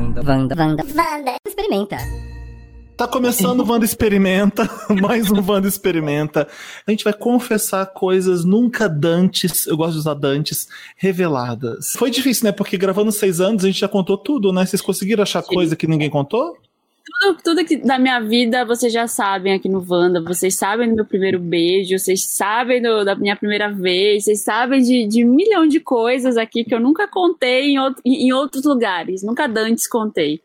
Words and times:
Wanda, 0.00 0.22
Wanda, 0.22 0.54
Wanda, 0.56 0.82
Wanda. 0.96 1.36
Experimenta. 1.46 1.98
Tá 2.96 3.06
começando 3.06 3.60
o 3.60 3.70
Wanda 3.70 3.84
Experimenta, 3.84 4.66
mais 4.98 5.30
um 5.30 5.44
Wanda 5.46 5.68
Experimenta. 5.68 6.48
A 6.86 6.90
gente 6.90 7.04
vai 7.04 7.12
confessar 7.12 7.84
coisas 7.84 8.42
nunca 8.42 8.88
dantes, 8.88 9.66
eu 9.66 9.76
gosto 9.76 9.92
de 9.92 9.98
usar 9.98 10.14
dantes, 10.14 10.68
reveladas. 10.96 11.92
Foi 11.98 12.10
difícil, 12.10 12.46
né? 12.46 12.52
Porque 12.52 12.78
gravando 12.78 13.12
seis 13.12 13.42
anos 13.42 13.62
a 13.62 13.66
gente 13.66 13.80
já 13.80 13.88
contou 13.88 14.16
tudo, 14.16 14.54
né? 14.54 14.64
Vocês 14.64 14.80
conseguiram 14.80 15.22
achar 15.22 15.42
coisa 15.42 15.76
que 15.76 15.86
ninguém 15.86 16.08
contou? 16.08 16.56
Tudo, 17.18 17.38
tudo 17.42 17.64
que 17.64 17.76
da 17.76 17.98
minha 17.98 18.20
vida 18.20 18.64
vocês 18.64 18.92
já 18.92 19.06
sabem 19.06 19.54
aqui 19.54 19.68
no 19.68 19.84
Wanda. 19.86 20.22
Vocês 20.22 20.54
sabem 20.54 20.88
do 20.88 20.94
meu 20.94 21.04
primeiro 21.04 21.38
beijo, 21.38 21.98
vocês 21.98 22.24
sabem 22.24 22.80
do, 22.80 23.04
da 23.04 23.14
minha 23.14 23.36
primeira 23.36 23.70
vez, 23.72 24.24
vocês 24.24 24.42
sabem 24.42 24.82
de, 24.82 25.06
de 25.06 25.24
um 25.24 25.34
milhão 25.34 25.66
de 25.66 25.80
coisas 25.80 26.36
aqui 26.36 26.64
que 26.64 26.74
eu 26.74 26.80
nunca 26.80 27.08
contei 27.08 27.70
em, 27.70 27.78
outro, 27.78 28.02
em 28.04 28.32
outros 28.32 28.64
lugares. 28.64 29.22
Nunca 29.22 29.46
dantes 29.46 29.86
contei 29.86 30.40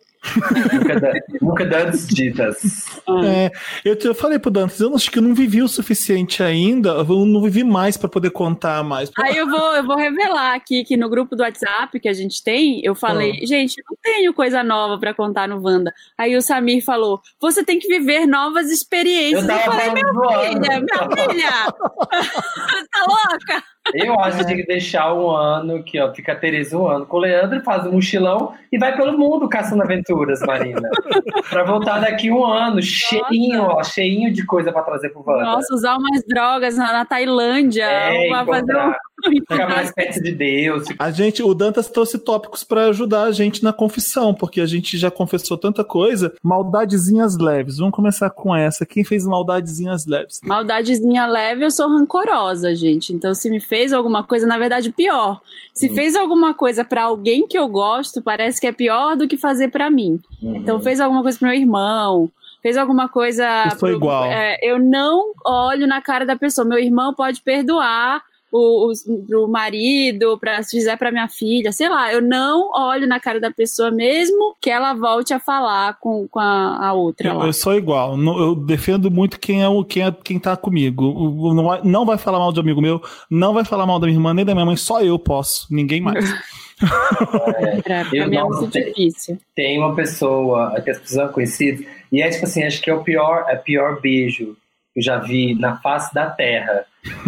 nunca, 0.73 0.99
da, 0.99 1.13
nunca 1.41 1.65
dantes 1.65 2.07
ditas. 2.07 2.85
É, 3.23 3.51
eu, 3.83 3.97
eu 4.03 4.15
falei 4.15 4.39
pro 4.39 4.51
Dantes, 4.51 4.79
eu 4.79 4.93
acho 4.95 5.09
que 5.11 5.19
eu 5.19 5.23
não 5.23 5.33
vivi 5.33 5.61
o 5.61 5.67
suficiente 5.67 6.41
ainda, 6.41 6.89
eu 6.89 7.25
não 7.25 7.41
vivi 7.41 7.63
mais 7.63 7.97
para 7.97 8.09
poder 8.09 8.31
contar 8.31 8.83
mais. 8.83 9.11
Aí 9.17 9.37
eu 9.37 9.47
vou, 9.47 9.75
eu 9.75 9.85
vou 9.85 9.97
revelar 9.97 10.55
aqui 10.55 10.83
que 10.83 10.97
no 10.97 11.09
grupo 11.09 11.35
do 11.35 11.43
WhatsApp 11.43 11.99
que 11.99 12.07
a 12.07 12.13
gente 12.13 12.43
tem, 12.43 12.81
eu 12.83 12.95
falei, 12.95 13.39
ah. 13.41 13.45
gente, 13.45 13.81
não 13.89 13.97
tenho 14.01 14.33
coisa 14.33 14.63
nova 14.63 14.99
para 14.99 15.13
contar 15.13 15.47
no 15.47 15.61
Wanda. 15.61 15.93
Aí 16.17 16.35
o 16.35 16.41
Samir 16.41 16.83
falou, 16.83 17.21
você 17.39 17.63
tem 17.63 17.79
que 17.79 17.87
viver 17.87 18.25
novas 18.25 18.69
experiências. 18.71 19.47
Eu, 19.47 19.55
eu 19.55 19.61
falei, 19.61 19.91
minha 19.91 20.05
filha, 20.05 20.81
minha 20.81 21.09
filha, 21.29 21.51
tá 22.91 23.05
louca? 23.07 23.74
Eu 23.93 24.17
acho 24.21 24.37
que 24.37 24.45
tem 24.45 24.55
que 24.57 24.65
deixar 24.65 25.13
um 25.13 25.29
ano 25.29 25.83
que 25.83 25.99
ó, 25.99 26.13
fica 26.13 26.31
a 26.31 26.35
Tereza 26.35 26.77
um 26.77 26.87
ano 26.87 27.05
com 27.05 27.17
o 27.17 27.19
Leandro, 27.19 27.61
faz 27.63 27.85
um 27.85 27.93
mochilão 27.93 28.53
e 28.71 28.77
vai 28.77 28.95
pelo 28.95 29.17
mundo 29.17 29.47
caçando 29.47 29.83
aventuras, 29.83 30.39
Marina. 30.41 30.89
pra 31.49 31.63
voltar 31.63 31.99
daqui 31.99 32.31
um 32.31 32.43
ano, 32.43 32.75
Nossa. 32.75 32.87
cheinho, 32.87 33.63
ó, 33.63 33.83
cheinho 33.83 34.33
de 34.33 34.45
coisa 34.45 34.71
pra 34.71 34.81
trazer 34.81 35.09
pro 35.09 35.23
Wanda. 35.25 35.43
Nossa, 35.43 35.73
usar 35.73 35.97
umas 35.97 36.23
drogas 36.27 36.77
na, 36.77 36.91
na 36.91 37.05
Tailândia. 37.05 37.85
É, 37.85 38.29
fazer 38.45 38.75
um... 38.75 38.93
Ficar 39.23 39.69
mais 39.69 39.91
perto 39.91 40.21
de 40.21 40.31
Deus. 40.31 40.85
A 40.99 41.09
gente, 41.09 41.41
o 41.41 41.53
Dantas 41.53 41.89
trouxe 41.89 42.19
tópicos 42.19 42.63
para 42.63 42.87
ajudar 42.87 43.23
a 43.23 43.31
gente 43.31 43.63
na 43.63 43.71
confissão, 43.71 44.33
porque 44.33 44.59
a 44.61 44.65
gente 44.65 44.97
já 44.97 45.09
confessou 45.09 45.57
tanta 45.57 45.83
coisa. 45.83 46.33
Maldadezinhas 46.43 47.37
leves. 47.37 47.77
Vamos 47.77 47.95
começar 47.95 48.29
com 48.29 48.55
essa. 48.55 48.85
Quem 48.85 49.03
fez 49.03 49.25
maldadezinhas 49.25 50.05
leves? 50.05 50.41
Maldadezinha 50.43 51.25
leve, 51.25 51.65
eu 51.65 51.71
sou 51.71 51.87
rancorosa, 51.87 52.75
gente. 52.75 53.13
Então, 53.13 53.33
se 53.33 53.49
me 53.49 53.59
fez 53.59 53.93
alguma 53.93 54.23
coisa, 54.23 54.45
na 54.45 54.57
verdade, 54.57 54.91
pior. 54.91 55.39
Se 55.73 55.87
uhum. 55.87 55.95
fez 55.95 56.15
alguma 56.15 56.53
coisa 56.53 56.83
para 56.83 57.03
alguém 57.03 57.47
que 57.47 57.57
eu 57.57 57.67
gosto, 57.67 58.21
parece 58.21 58.59
que 58.59 58.67
é 58.67 58.71
pior 58.71 59.15
do 59.15 59.27
que 59.27 59.37
fazer 59.37 59.69
para 59.69 59.89
mim. 59.89 60.19
Uhum. 60.41 60.55
Então, 60.57 60.79
fez 60.79 60.99
alguma 60.99 61.21
coisa 61.21 61.37
pro 61.37 61.47
meu 61.47 61.57
irmão, 61.57 62.29
fez 62.61 62.77
alguma 62.77 63.09
coisa. 63.09 63.69
Foi 63.79 63.91
pro, 63.91 63.97
igual. 63.97 64.25
É, 64.25 64.57
eu 64.61 64.77
não 64.77 65.31
olho 65.45 65.87
na 65.87 66.01
cara 66.01 66.25
da 66.25 66.35
pessoa. 66.35 66.67
Meu 66.67 66.79
irmão 66.79 67.13
pode 67.13 67.41
perdoar 67.41 68.21
o, 68.55 68.91
o, 68.91 69.25
pro 69.25 69.47
marido, 69.47 70.37
pra, 70.39 70.63
se 70.63 70.77
fizer 70.77 70.97
pra 70.97 71.11
minha 71.11 71.27
filha, 71.27 71.71
sei 71.71 71.89
lá, 71.89 72.13
eu 72.13 72.21
não 72.21 72.71
olho 72.73 73.05
na 73.05 73.19
cara 73.19 73.39
da 73.39 73.51
pessoa 73.51 73.91
mesmo 73.91 74.55
que 74.61 74.69
ela 74.69 74.93
volte 74.93 75.33
a 75.33 75.39
falar 75.39 75.97
com, 75.99 76.25
com 76.27 76.39
a, 76.39 76.87
a 76.87 76.93
outra. 76.93 77.29
Eu, 77.29 77.41
eu, 77.41 77.53
sou 77.53 77.75
igual, 77.75 78.17
eu 78.17 78.55
defendo 78.55 79.11
muito 79.11 79.39
quem 79.39 79.61
é 79.61 79.67
o 79.67 79.83
quem, 79.83 80.03
é, 80.03 80.11
quem 80.23 80.39
tá 80.39 80.55
comigo. 80.55 81.53
Não 81.53 81.65
vai, 81.65 81.81
não 81.83 82.05
vai 82.05 82.17
falar 82.17 82.39
mal 82.39 82.53
de 82.53 82.59
amigo 82.59 82.81
meu, 82.81 83.01
não 83.29 83.53
vai 83.53 83.65
falar 83.65 83.85
mal 83.85 83.99
da 83.99 84.07
minha 84.07 84.17
irmã 84.17 84.33
nem 84.33 84.45
da 84.45 84.53
minha 84.53 84.65
mãe, 84.65 84.77
só 84.77 85.01
eu 85.01 85.19
posso, 85.19 85.67
ninguém 85.69 85.99
mais. 85.99 86.33
é, 87.57 87.81
pra 87.81 88.05
mim 88.05 88.37
é 88.37 88.43
muito 88.43 88.67
difícil. 88.67 89.37
Tem 89.53 89.77
uma 89.77 89.93
pessoa 89.93 90.79
que 90.81 90.91
as 90.91 90.99
pessoas 90.99 91.31
conhecidas, 91.31 91.85
e 92.11 92.21
é 92.21 92.29
tipo 92.29 92.45
assim, 92.45 92.63
acho 92.63 92.81
que 92.81 92.89
é 92.89 92.93
o 92.93 93.03
pior, 93.03 93.45
é 93.49 93.55
pior 93.55 93.99
beijo 93.99 94.55
eu 94.95 95.01
já 95.01 95.17
vi 95.19 95.55
na 95.55 95.77
face 95.77 96.13
da 96.13 96.29
terra 96.29 96.85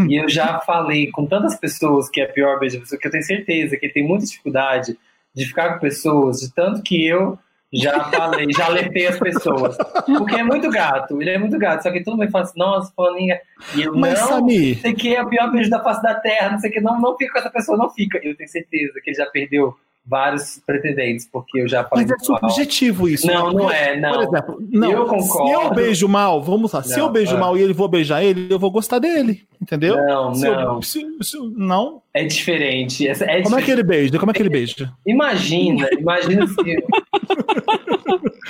e 0.08 0.16
eu 0.16 0.30
já 0.30 0.60
falei 0.66 1.12
com 1.12 1.26
tantas 1.26 1.56
pessoas 1.56 2.10
que 2.10 2.22
é 2.22 2.26
a 2.26 2.32
pior 2.32 2.60
beijo 2.60 2.80
pessoa, 2.80 3.00
que 3.00 3.08
eu 3.08 3.12
tenho 3.12 3.24
certeza 3.24 3.78
que 3.78 3.90
tem 3.90 4.08
muita 4.08 4.26
dificuldade 4.26 4.98
de 5.36 5.46
ficar 5.46 5.74
com 5.74 5.80
pessoas, 5.80 6.40
de 6.40 6.54
tanto 6.54 6.82
que 6.82 7.06
eu 7.06 7.38
já 7.72 8.06
falei, 8.06 8.48
já 8.52 8.66
alertei 8.66 9.08
as 9.08 9.20
pessoas. 9.20 9.78
Porque 10.18 10.36
é 10.36 10.44
muito 10.44 10.70
gato, 10.70 11.22
ele 11.22 11.30
é 11.30 11.38
muito 11.38 11.58
gato. 11.60 11.84
Só 11.84 11.92
que 11.92 12.04
todo 12.04 12.18
mundo 12.18 12.32
fala 12.32 12.46
assim, 12.46 12.58
nossa, 12.58 12.92
fulaninha. 12.96 13.40
E 13.76 13.84
eu 13.84 13.96
Mas, 13.96 14.20
não 14.22 14.28
Samir... 14.28 14.80
sei 14.80 14.94
que 14.94 15.14
é 15.14 15.22
o 15.22 15.30
pior 15.30 15.52
beijo 15.52 15.70
da 15.70 15.84
face 15.84 16.02
da 16.02 16.16
terra, 16.16 16.52
não 16.52 16.60
sei 16.60 16.72
que, 16.72 16.80
não, 16.80 17.00
não 17.00 17.18
fica 17.18 17.34
com 17.34 17.40
essa 17.40 17.50
pessoa, 17.50 17.78
não 17.78 17.90
fica. 17.90 18.18
Eu 18.24 18.36
tenho 18.36 18.50
certeza 18.50 18.94
que 19.04 19.10
ele 19.10 19.18
já 19.18 19.26
perdeu 19.28 19.76
vários 20.08 20.62
pretendentes, 20.66 21.28
porque 21.30 21.62
eu 21.62 21.68
já 21.68 21.84
falei. 21.84 22.06
Mas 22.06 22.22
é 22.22 22.24
subjetivo 22.24 23.10
isso. 23.10 23.28
Não, 23.28 23.52
né? 23.52 23.54
não 23.54 23.72
é, 23.72 24.00
não. 24.00 24.14
Por 24.14 24.24
exemplo, 24.24 24.58
não, 24.72 24.92
eu 24.92 25.06
concordo. 25.06 25.48
Se 25.48 25.52
eu 25.52 25.74
beijo 25.74 26.08
mal, 26.08 26.42
vamos 26.42 26.72
lá, 26.72 26.80
não, 26.80 26.88
se 26.88 27.00
eu 27.00 27.10
beijo 27.10 27.36
é. 27.36 27.40
mal 27.40 27.58
e 27.58 27.62
ele 27.62 27.74
vou 27.74 27.88
beijar 27.88 28.24
ele, 28.24 28.48
eu 28.50 28.58
vou 28.58 28.72
gostar 28.72 29.00
dele, 29.00 29.44
entendeu? 29.62 29.98
Não, 29.98 30.34
se 30.34 30.50
não. 30.50 30.76
Eu, 30.76 30.82
se, 30.82 31.06
se, 31.22 31.38
não? 31.56 32.02
É 32.14 32.24
diferente. 32.24 33.06
É, 33.08 33.12
é 33.12 33.16
Como 33.16 33.28
diferente. 33.28 33.56
é 33.56 33.62
que 33.62 33.72
ele 33.72 33.84
beija? 33.84 34.20
Como 34.20 34.32
é 34.32 34.34
que 34.34 34.42
ele 34.42 34.50
beija? 34.50 34.94
Imagina, 35.06 35.90
imagina 36.00 36.48
se. 36.48 36.56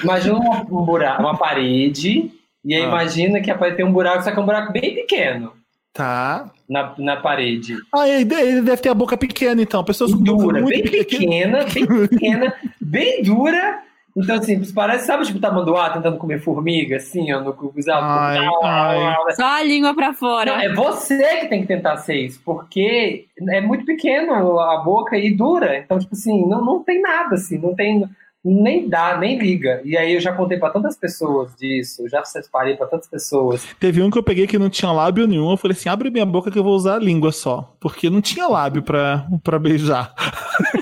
imagina 0.03 0.35
uma, 0.35 0.61
um 0.61 0.85
buraco, 0.85 1.21
uma 1.21 1.37
parede, 1.37 2.31
e 2.63 2.75
aí 2.75 2.83
ah. 2.83 2.87
imagina 2.87 3.41
que 3.41 3.53
ter 3.75 3.83
um 3.83 3.91
buraco, 3.91 4.23
só 4.23 4.31
que 4.31 4.37
é 4.37 4.41
um 4.41 4.45
buraco 4.45 4.71
bem 4.71 4.93
pequeno. 4.93 5.53
Tá. 5.97 6.51
Na, 6.69 6.93
na 6.99 7.17
parede. 7.17 7.75
Ah, 7.91 8.07
ele, 8.07 8.31
ele 8.35 8.61
deve 8.61 8.81
ter 8.83 8.89
a 8.89 8.93
boca 8.93 9.17
pequena, 9.17 9.59
então. 9.59 9.83
Pessoas 9.83 10.13
com 10.13 10.21
dura, 10.21 10.61
bem 10.61 10.83
pequena, 10.83 11.65
bem 11.73 11.87
pequena, 12.07 12.53
bem 12.79 13.23
dura. 13.23 13.79
Então, 14.15 14.35
assim, 14.35 14.59
parece, 14.73 15.07
sabe, 15.07 15.25
tipo, 15.25 15.39
tamanduá 15.39 15.89
tentando 15.91 16.17
comer 16.17 16.39
formiga, 16.39 16.97
assim, 16.97 17.31
ó, 17.31 17.39
no 17.41 17.55
ai, 17.91 18.37
ai. 18.63 19.35
Só 19.35 19.45
a 19.45 19.63
língua 19.63 19.95
pra 19.95 20.13
fora. 20.13 20.53
Não, 20.53 20.61
é 20.61 20.73
você 20.73 21.41
que 21.41 21.47
tem 21.47 21.61
que 21.61 21.67
tentar 21.67 21.97
ser 21.97 22.15
isso, 22.15 22.41
porque 22.43 23.25
é 23.49 23.61
muito 23.61 23.85
pequeno 23.85 24.59
a 24.59 24.77
boca 24.77 25.17
e 25.17 25.35
dura. 25.35 25.77
Então, 25.77 25.97
tipo 25.99 26.13
assim, 26.13 26.47
não, 26.47 26.63
não 26.63 26.83
tem 26.83 27.01
nada, 27.01 27.35
assim, 27.35 27.57
não 27.59 27.75
tem 27.75 28.07
nem 28.51 28.87
dá, 28.87 29.17
nem 29.17 29.37
liga. 29.37 29.81
E 29.83 29.97
aí 29.97 30.13
eu 30.13 30.21
já 30.21 30.33
contei 30.33 30.57
para 30.57 30.71
tantas 30.71 30.97
pessoas 30.97 31.55
disso, 31.55 32.07
já 32.07 32.23
separei 32.23 32.75
para 32.75 32.87
tantas 32.87 33.07
pessoas. 33.07 33.67
Teve 33.79 34.01
um 34.01 34.09
que 34.09 34.17
eu 34.17 34.23
peguei 34.23 34.47
que 34.47 34.57
não 34.57 34.69
tinha 34.69 34.91
lábio 34.91 35.27
nenhum, 35.27 35.51
eu 35.51 35.57
falei 35.57 35.75
assim, 35.75 35.89
abre 35.89 36.09
minha 36.09 36.25
boca 36.25 36.51
que 36.51 36.57
eu 36.57 36.63
vou 36.63 36.75
usar 36.75 36.95
a 36.95 36.99
língua 36.99 37.31
só, 37.31 37.75
porque 37.79 38.09
não 38.09 38.21
tinha 38.21 38.47
lábio 38.47 38.81
pra, 38.81 39.27
pra 39.43 39.59
beijar. 39.59 40.13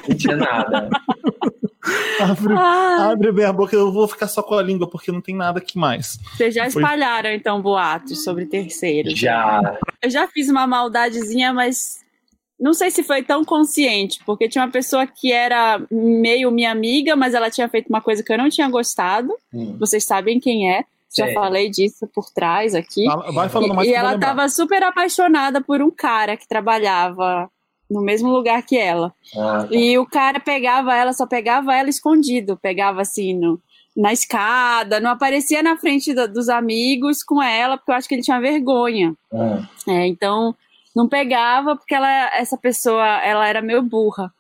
Não 0.08 0.16
tinha 0.16 0.36
nada. 0.36 0.90
abre, 2.20 2.54
ah. 2.54 3.10
abre 3.12 3.32
minha 3.32 3.52
boca, 3.52 3.76
eu 3.76 3.92
vou 3.92 4.08
ficar 4.08 4.28
só 4.28 4.42
com 4.42 4.56
a 4.56 4.62
língua, 4.62 4.90
porque 4.90 5.12
não 5.12 5.22
tem 5.22 5.36
nada 5.36 5.60
aqui 5.60 5.78
mais. 5.78 6.20
Vocês 6.36 6.54
já 6.54 6.68
espalharam, 6.68 7.30
Foi... 7.30 7.36
então, 7.36 7.62
boatos 7.62 8.24
sobre 8.24 8.46
terceiros? 8.46 9.18
Já. 9.18 9.78
Eu 10.02 10.10
já 10.10 10.28
fiz 10.28 10.50
uma 10.50 10.68
maldadezinha, 10.68 11.54
mas 11.54 12.05
não 12.60 12.74
sei 12.74 12.90
se 12.90 13.04
foi 13.04 13.22
tão 13.22 13.44
consciente, 13.44 14.20
porque 14.26 14.48
tinha 14.48 14.64
uma 14.64 14.72
pessoa 14.72 15.06
que 15.06 15.32
era 15.32 15.82
meio 15.92 16.52
minha 16.52 16.72
amiga, 16.72 17.16
mas 17.16 17.34
ela 17.34 17.52
tinha 17.52 17.68
feito 17.68 17.90
uma 17.90 18.02
coisa 18.02 18.24
que 18.24 18.32
eu 18.32 18.38
não 18.38 18.50
tinha 18.50 18.70
gostado. 18.70 19.34
Hum. 19.54 19.76
Vocês 19.78 20.06
sabem 20.06 20.40
quem 20.40 20.72
é. 20.72 20.86
Já 21.18 21.32
falei 21.34 21.70
disso 21.70 22.06
por 22.14 22.30
trás 22.30 22.76
aqui. 22.76 23.06
Vai 23.34 23.48
falando 23.48 23.74
mais 23.74 23.88
E, 23.88 23.92
e 23.92 23.94
ela 23.94 24.16
estava 24.16 24.50
super 24.50 24.84
apaixonada 24.84 25.62
por 25.62 25.82
um 25.82 25.90
cara 25.90 26.36
que 26.36 26.46
trabalhava 26.46 27.50
no 27.90 28.02
mesmo 28.02 28.30
lugar 28.30 28.62
que 28.64 28.78
ela. 28.78 29.14
Ah, 29.36 29.64
tá. 29.64 29.68
E 29.72 29.98
o 29.98 30.06
cara 30.06 30.40
pegava 30.40 30.94
ela, 30.94 31.14
só 31.14 31.26
pegava 31.26 31.74
ela 31.74 31.90
escondido, 31.90 32.58
pegava 32.58 33.02
assim 33.02 33.34
no, 33.34 33.62
na 33.96 34.12
escada, 34.12 35.00
não 35.00 35.12
aparecia 35.12 35.64
na 35.64 35.78
frente 35.78 36.14
do, 36.14 36.28
dos 36.28 36.50
amigos 36.50 37.24
com 37.24 37.42
ela, 37.42 37.78
porque 37.78 37.92
eu 37.92 37.96
acho 37.96 38.10
que 38.10 38.16
ele 38.16 38.24
tinha 38.24 38.42
vergonha. 38.42 39.14
Ah. 39.34 39.70
É, 39.88 40.08
então 40.08 40.54
não 40.96 41.10
pegava 41.10 41.76
porque 41.76 41.94
ela, 41.94 42.10
essa 42.36 42.58
pessoa, 42.58 43.06
ela 43.24 43.48
era 43.48 43.62
meio 43.62 43.82
burra. 43.82 44.32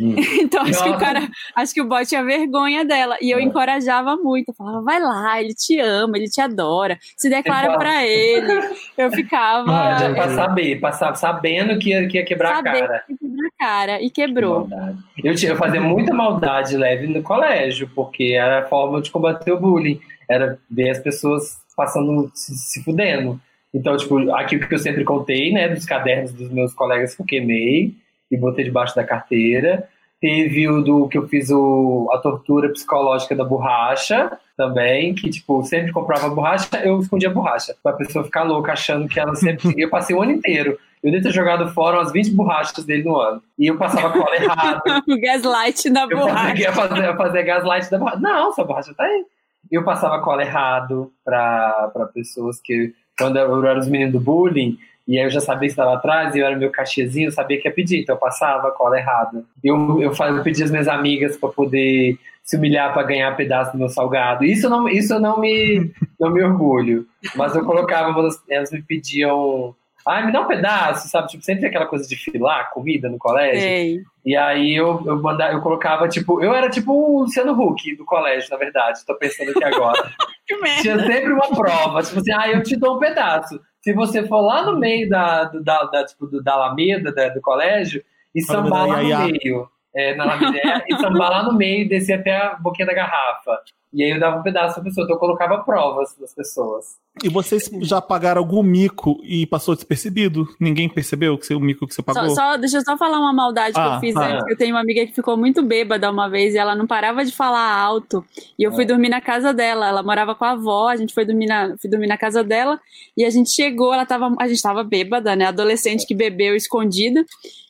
Hum. 0.00 0.14
Então 0.44 0.62
acho 0.62 0.82
que 0.82 0.90
o 0.90 0.98
cara, 0.98 1.28
acho 1.56 1.74
que 1.74 1.80
o 1.80 1.88
boy 1.88 2.04
tinha 2.04 2.22
vergonha 2.22 2.84
dela 2.84 3.16
e 3.20 3.30
eu 3.30 3.38
é. 3.38 3.42
encorajava 3.42 4.16
muito, 4.16 4.50
eu 4.50 4.54
falava, 4.54 4.82
vai 4.82 5.00
lá, 5.00 5.40
ele 5.40 5.54
te 5.54 5.80
ama, 5.80 6.16
ele 6.16 6.28
te 6.28 6.40
adora, 6.40 6.98
se 7.16 7.28
declara 7.28 7.76
para 7.76 8.04
ele. 8.04 8.52
Eu 8.96 9.10
ficava 9.10 9.70
ah, 9.70 10.14
para 10.14 10.34
saber, 10.34 10.80
passava 10.80 11.16
sabendo 11.16 11.78
que 11.78 11.90
ia, 11.90 12.06
que 12.06 12.18
ia 12.18 12.24
quebrar 12.24 12.58
a 12.58 12.62
cara. 12.62 13.04
Que 13.06 13.16
quebrar 13.16 13.46
a 13.46 13.64
cara 13.64 14.02
e 14.02 14.10
quebrou. 14.10 14.68
Que 15.16 15.28
eu, 15.28 15.34
eu 15.50 15.56
fazia 15.56 15.80
muita 15.80 16.12
maldade 16.12 16.76
leve 16.76 17.06
no 17.06 17.22
colégio, 17.22 17.90
porque 17.94 18.34
era 18.36 18.60
a 18.60 18.68
forma 18.68 19.00
de 19.00 19.10
combater 19.10 19.52
o 19.52 19.60
bullying, 19.60 19.98
era 20.28 20.58
ver 20.70 20.90
as 20.90 20.98
pessoas 20.98 21.58
passando 21.76 22.30
se, 22.34 22.54
se 22.54 22.82
fudendo. 22.84 23.40
Então, 23.74 23.96
tipo, 23.96 24.32
aquilo 24.32 24.68
que 24.68 24.74
eu 24.74 24.78
sempre 24.78 25.02
contei, 25.02 25.52
né, 25.52 25.68
dos 25.68 25.84
cadernos 25.84 26.32
dos 26.32 26.48
meus 26.50 26.72
colegas 26.72 27.14
que 27.14 27.22
eu 27.22 27.26
queimei 27.26 27.92
e 28.30 28.36
botei 28.36 28.64
debaixo 28.64 28.94
da 28.94 29.02
carteira. 29.02 29.88
Teve 30.20 30.68
o 30.68 30.80
do 30.80 31.08
que 31.08 31.18
eu 31.18 31.28
fiz 31.28 31.50
o, 31.50 32.08
a 32.12 32.18
tortura 32.18 32.70
psicológica 32.70 33.34
da 33.34 33.44
borracha 33.44 34.38
também, 34.56 35.14
que, 35.14 35.28
tipo, 35.28 35.62
sempre 35.64 35.92
comprava 35.92 36.30
borracha, 36.30 36.68
eu 36.82 37.00
escondia 37.00 37.28
borracha. 37.28 37.74
Pra 37.82 37.92
pessoa 37.92 38.24
ficar 38.24 38.44
louca 38.44 38.72
achando 38.72 39.08
que 39.08 39.18
ela 39.18 39.34
sempre. 39.34 39.74
eu 39.76 39.90
passei 39.90 40.14
o 40.14 40.22
ano 40.22 40.30
inteiro 40.30 40.78
Eu 41.02 41.10
devo 41.10 41.24
ter 41.24 41.32
jogado 41.32 41.68
fora 41.74 41.98
umas 41.98 42.12
20 42.12 42.30
borrachas 42.30 42.84
dele 42.84 43.02
no 43.02 43.16
ano. 43.16 43.42
E 43.58 43.66
eu 43.66 43.76
passava 43.76 44.12
cola 44.12 44.34
errado. 44.40 44.82
gaslight 45.20 45.90
da 45.90 46.06
borracha. 46.06 46.62
Eu 46.62 46.72
fazia, 46.72 47.16
fazer 47.16 47.42
gaslight 47.42 47.90
da 47.90 47.98
borracha. 47.98 48.20
Não, 48.20 48.50
essa 48.50 48.64
borracha 48.64 48.94
tá 48.94 49.04
aí. 49.04 49.26
Eu 49.70 49.84
passava 49.84 50.22
cola 50.22 50.42
errado 50.42 51.12
pra, 51.24 51.90
pra 51.92 52.06
pessoas 52.06 52.60
que, 52.60 52.94
quando 53.18 53.38
eu 53.38 53.64
era 53.66 53.78
os 53.78 53.88
meninos 53.88 54.12
do 54.12 54.20
bullying, 54.20 54.78
e 55.06 55.18
aí 55.18 55.26
eu 55.26 55.30
já 55.30 55.40
sabia 55.40 55.68
que 55.68 55.72
estava 55.72 55.94
atrás, 55.94 56.34
e 56.34 56.38
eu 56.38 56.46
era 56.46 56.56
meu 56.56 56.70
cachezinho, 56.70 57.28
eu 57.28 57.32
sabia 57.32 57.60
que 57.60 57.68
ia 57.68 57.74
pedir, 57.74 58.00
então 58.00 58.14
eu 58.14 58.20
passava 58.20 58.68
a 58.68 58.72
cola 58.72 58.98
errada. 58.98 59.44
Eu, 59.62 60.00
eu, 60.00 60.12
eu 60.12 60.42
pedia 60.42 60.64
as 60.64 60.70
minhas 60.70 60.88
amigas 60.88 61.36
para 61.36 61.50
poder 61.50 62.18
se 62.42 62.56
humilhar 62.56 62.92
para 62.92 63.02
ganhar 63.02 63.36
pedaço 63.36 63.72
do 63.72 63.78
meu 63.78 63.88
salgado. 63.88 64.44
Isso 64.44 64.68
não, 64.68 64.88
isso 64.88 65.18
não 65.18 65.40
me, 65.40 65.90
não 66.18 66.30
me 66.30 66.42
orgulho. 66.42 67.06
Mas 67.34 67.54
eu 67.54 67.64
colocava, 67.64 68.14
elas 68.48 68.70
me 68.70 68.82
pediam 68.82 69.74
ah, 70.06 70.22
me 70.22 70.32
dá 70.32 70.40
um 70.42 70.46
pedaço, 70.46 71.08
sabe? 71.08 71.28
Tipo, 71.28 71.42
sempre 71.42 71.66
aquela 71.66 71.86
coisa 71.86 72.06
de 72.06 72.14
filar 72.16 72.70
comida 72.70 73.08
no 73.08 73.18
colégio. 73.18 73.66
Ei. 73.66 74.02
E 74.24 74.36
aí 74.36 74.74
eu, 74.74 75.02
eu, 75.06 75.20
mandava, 75.20 75.52
eu 75.52 75.60
colocava, 75.60 76.08
tipo, 76.08 76.42
eu 76.42 76.54
era 76.54 76.68
tipo 76.68 76.92
o 76.92 77.22
Luciano 77.22 77.52
Huck 77.52 77.96
do 77.96 78.04
colégio, 78.04 78.50
na 78.50 78.56
verdade. 78.56 79.04
Tô 79.06 79.14
pensando 79.16 79.50
aqui 79.50 79.64
agora. 79.64 80.12
que 80.46 80.56
merda. 80.56 80.82
Tinha 80.82 80.98
sempre 81.06 81.32
uma 81.32 81.48
prova, 81.48 82.02
tipo 82.02 82.20
assim, 82.20 82.32
ah, 82.32 82.50
eu 82.50 82.62
te 82.62 82.76
dou 82.76 82.96
um 82.96 82.98
pedaço. 82.98 83.58
Se 83.80 83.92
você 83.92 84.26
for 84.26 84.40
lá 84.40 84.64
no 84.64 84.78
meio 84.78 85.08
da, 85.08 85.44
da, 85.44 85.84
da, 85.84 86.04
tipo, 86.04 86.26
da 86.42 86.52
Alameda, 86.52 87.12
da, 87.12 87.28
do 87.28 87.40
colégio, 87.40 88.02
e 88.34 88.42
sambar 88.42 88.86
lá 88.86 89.02
no 89.02 89.30
meio. 89.30 89.68
É, 89.94 90.14
na 90.16 90.24
Alameda, 90.24 90.84
e 90.88 90.96
sambar 90.96 91.30
lá 91.30 91.42
no 91.44 91.56
meio 91.56 91.84
e 91.84 91.88
descer 91.88 92.14
até 92.14 92.36
a 92.36 92.56
boquinha 92.56 92.86
da 92.86 92.94
garrafa. 92.94 93.60
E 93.94 94.02
aí 94.02 94.10
eu 94.10 94.18
dava 94.18 94.40
um 94.40 94.42
pedaço 94.42 94.74
pra 94.74 94.82
pessoa, 94.82 95.04
então 95.04 95.14
eu 95.14 95.20
colocava 95.20 95.58
provas 95.58 96.16
das 96.18 96.34
pessoas. 96.34 96.96
E 97.22 97.28
vocês 97.28 97.70
já 97.82 98.02
pagaram 98.02 98.40
algum 98.40 98.60
mico 98.60 99.20
e 99.22 99.46
passou 99.46 99.76
despercebido? 99.76 100.48
Ninguém 100.58 100.88
percebeu 100.88 101.38
que 101.38 101.54
o 101.54 101.60
mico 101.60 101.86
que 101.86 101.94
você 101.94 102.02
pagou? 102.02 102.28
Só, 102.30 102.34
só, 102.34 102.56
deixa 102.56 102.78
eu 102.78 102.82
só 102.82 102.98
falar 102.98 103.20
uma 103.20 103.32
maldade 103.32 103.78
ah, 103.78 103.82
que 103.82 103.94
eu 103.94 104.00
fiz 104.00 104.16
ah, 104.16 104.26
antes. 104.26 104.48
Eu 104.48 104.56
tenho 104.56 104.74
uma 104.74 104.80
amiga 104.80 105.06
que 105.06 105.14
ficou 105.14 105.36
muito 105.36 105.62
bêbada 105.62 106.10
uma 106.10 106.28
vez 106.28 106.54
e 106.54 106.58
ela 106.58 106.74
não 106.74 106.88
parava 106.88 107.24
de 107.24 107.30
falar 107.30 107.72
alto. 107.72 108.24
E 108.58 108.64
eu 108.64 108.72
fui 108.72 108.82
é. 108.82 108.86
dormir 108.88 109.10
na 109.10 109.20
casa 109.20 109.54
dela. 109.54 109.86
Ela 109.86 110.02
morava 110.02 110.34
com 110.34 110.44
a 110.44 110.50
avó, 110.50 110.88
a 110.88 110.96
gente 110.96 111.14
foi 111.14 111.24
dormir 111.24 111.46
na, 111.46 111.76
fui 111.80 111.88
dormir 111.88 112.08
na 112.08 112.18
casa 112.18 112.42
dela. 112.42 112.80
E 113.16 113.24
a 113.24 113.30
gente 113.30 113.50
chegou, 113.50 113.94
ela 113.94 114.04
tava, 114.04 114.34
a 114.40 114.48
gente 114.48 114.60
tava 114.60 114.82
bêbada, 114.82 115.36
né? 115.36 115.46
Adolescente 115.46 116.04
que 116.04 116.16
bebeu 116.16 116.56
escondida. 116.56 117.24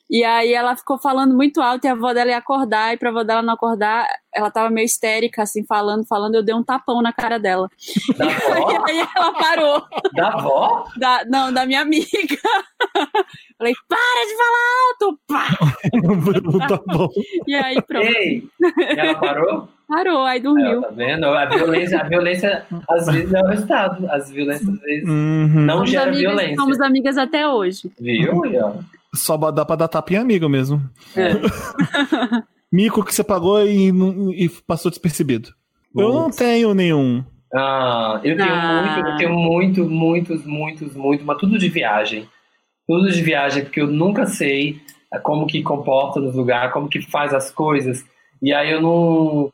E 0.09 0.23
aí 0.23 0.53
ela 0.53 0.75
ficou 0.75 0.99
falando 0.99 1.35
muito 1.35 1.59
alto 1.61 1.85
e 1.85 1.87
a 1.87 1.93
avó 1.93 2.13
dela 2.13 2.29
ia 2.29 2.37
acordar, 2.37 2.93
e 2.93 2.97
pra 2.97 3.09
avó 3.09 3.23
dela 3.23 3.41
não 3.41 3.53
acordar, 3.53 4.07
ela 4.33 4.51
tava 4.51 4.69
meio 4.69 4.85
histérica, 4.85 5.43
assim, 5.43 5.65
falando, 5.65 6.05
falando, 6.05 6.35
eu 6.35 6.43
dei 6.43 6.53
um 6.53 6.63
tapão 6.63 7.01
na 7.01 7.11
cara 7.11 7.39
dela. 7.39 7.67
Da 8.15 8.25
e 8.91 8.91
aí 8.91 9.07
ela 9.15 9.33
parou. 9.33 9.83
Da 10.13 10.27
avó? 10.27 10.85
Da, 10.97 11.25
não, 11.25 11.51
da 11.51 11.65
minha 11.65 11.81
amiga. 11.81 12.05
Falei, 13.57 13.73
para 13.87 14.25
de 14.25 14.35
falar 14.37 14.67
alto! 14.83 15.19
Pá! 15.27 15.47
tá. 16.67 16.79
E 17.47 17.55
aí, 17.55 17.81
pronto. 17.81 18.05
Ei, 18.05 18.43
e 18.61 18.99
ela 18.99 19.15
parou? 19.15 19.69
Parou, 19.87 20.23
aí 20.23 20.39
dormiu. 20.39 20.81
tá 20.81 20.89
vendo? 20.89 21.25
A 21.25 21.45
violência, 21.45 22.01
a 22.01 22.03
violência 22.03 22.65
às 22.89 23.05
vezes 23.05 23.33
é 23.33 23.39
o 23.39 23.47
resultado. 23.47 24.09
As 24.09 24.29
violências 24.29 24.67
às 24.67 24.79
vezes 24.81 25.07
uhum. 25.07 25.47
não 25.47 25.75
somos 25.75 25.91
gera 25.91 26.03
amigas, 26.03 26.21
violência. 26.21 26.55
Somos 26.55 26.81
amigas 26.81 27.17
até 27.17 27.47
hoje. 27.47 27.91
Viu? 27.99 28.43
Só 29.15 29.37
dá 29.51 29.65
pra 29.65 29.75
dar 29.75 29.87
tapinha 29.87 30.21
amigo 30.21 30.47
mesmo. 30.49 30.81
É. 31.15 31.31
Mico 32.71 33.03
que 33.03 33.13
você 33.13 33.23
pagou 33.23 33.65
e, 33.65 33.89
e 34.35 34.49
passou 34.67 34.91
despercebido. 34.91 35.49
Eu 35.95 36.13
não 36.13 36.29
tenho 36.29 36.73
nenhum. 36.73 37.23
Ah, 37.53 38.19
eu 38.23 38.35
tenho 38.35 38.51
ah. 38.51 38.81
muito, 38.83 39.07
eu 39.07 39.17
tenho 39.17 39.33
muito, 39.33 39.85
muitos, 39.85 40.45
muitos, 40.45 40.95
muito, 40.95 41.23
mas 41.23 41.37
tudo 41.37 41.57
de 41.57 41.69
viagem. 41.69 42.27
Tudo 42.85 43.09
de 43.09 43.21
viagem, 43.21 43.63
porque 43.63 43.81
eu 43.81 43.87
nunca 43.87 44.27
sei 44.27 44.81
como 45.23 45.47
que 45.47 45.63
comporta 45.63 46.19
nos 46.19 46.35
lugares, 46.35 46.73
como 46.73 46.89
que 46.89 47.01
faz 47.01 47.33
as 47.33 47.49
coisas. 47.49 48.05
E 48.41 48.53
aí 48.53 48.71
eu 48.71 48.81
não. 48.81 49.51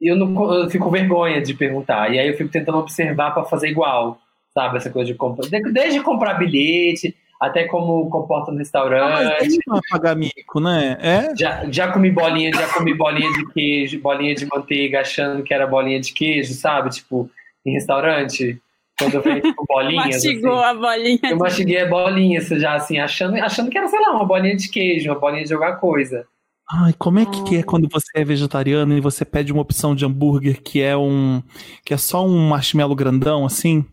Eu 0.00 0.16
não 0.16 0.54
eu 0.54 0.68
fico 0.68 0.84
com 0.84 0.90
vergonha 0.90 1.40
de 1.40 1.54
perguntar. 1.54 2.12
E 2.12 2.18
aí 2.18 2.28
eu 2.28 2.36
fico 2.36 2.50
tentando 2.50 2.78
observar 2.78 3.32
para 3.32 3.44
fazer 3.44 3.68
igual. 3.68 4.18
Sabe? 4.52 4.76
Essa 4.76 4.90
coisa 4.90 5.12
de 5.12 5.16
comprar. 5.16 5.48
Desde 5.72 6.02
comprar 6.02 6.34
bilhete, 6.34 7.14
até 7.40 7.64
como 7.64 8.08
comporta 8.08 8.50
no 8.50 8.58
restaurante. 8.58 9.58
Ah, 9.70 9.80
pagar 9.90 10.16
mico, 10.16 10.60
né? 10.60 10.96
É? 11.00 11.36
Já, 11.36 11.70
já 11.70 11.92
comi 11.92 12.10
bolinha, 12.10 12.50
já 12.52 12.66
comi 12.72 12.94
bolinha 12.94 13.30
de 13.32 13.46
queijo, 13.52 14.00
bolinha 14.00 14.34
de 14.34 14.46
manteiga, 14.46 15.00
achando 15.00 15.42
que 15.42 15.52
era 15.52 15.66
bolinha 15.66 16.00
de 16.00 16.12
queijo, 16.12 16.54
sabe? 16.54 16.90
Tipo, 16.90 17.30
em 17.64 17.72
restaurante. 17.72 18.60
Quando 18.98 19.14
eu 19.14 19.22
falei 19.22 19.42
tipo, 19.42 19.64
bolinhas. 19.68 20.06
Mastigou 20.06 20.58
assim, 20.58 20.70
a 20.70 20.74
bolinha. 20.74 21.20
Eu 21.30 21.36
mastiguei 21.36 21.80
a 21.82 21.88
bolinha, 21.88 22.40
já 22.40 22.74
assim, 22.74 22.98
achando, 22.98 23.36
achando 23.36 23.70
que 23.70 23.76
era, 23.76 23.88
sei 23.88 24.00
lá, 24.00 24.12
uma 24.12 24.24
bolinha 24.24 24.56
de 24.56 24.68
queijo, 24.70 25.10
uma 25.10 25.18
bolinha 25.18 25.42
de 25.42 25.50
jogar 25.50 25.76
coisa. 25.76 26.26
Ai, 26.68 26.94
como 26.98 27.20
é 27.20 27.26
que 27.26 27.58
é 27.58 27.62
quando 27.62 27.88
você 27.88 28.10
é 28.16 28.24
vegetariano 28.24 28.96
e 28.96 29.00
você 29.00 29.24
pede 29.24 29.52
uma 29.52 29.62
opção 29.62 29.94
de 29.94 30.04
hambúrguer 30.04 30.60
que 30.62 30.82
é 30.82 30.96
um. 30.96 31.42
que 31.84 31.92
é 31.92 31.96
só 31.96 32.26
um 32.26 32.48
marshmallow 32.48 32.96
grandão, 32.96 33.44
assim? 33.44 33.84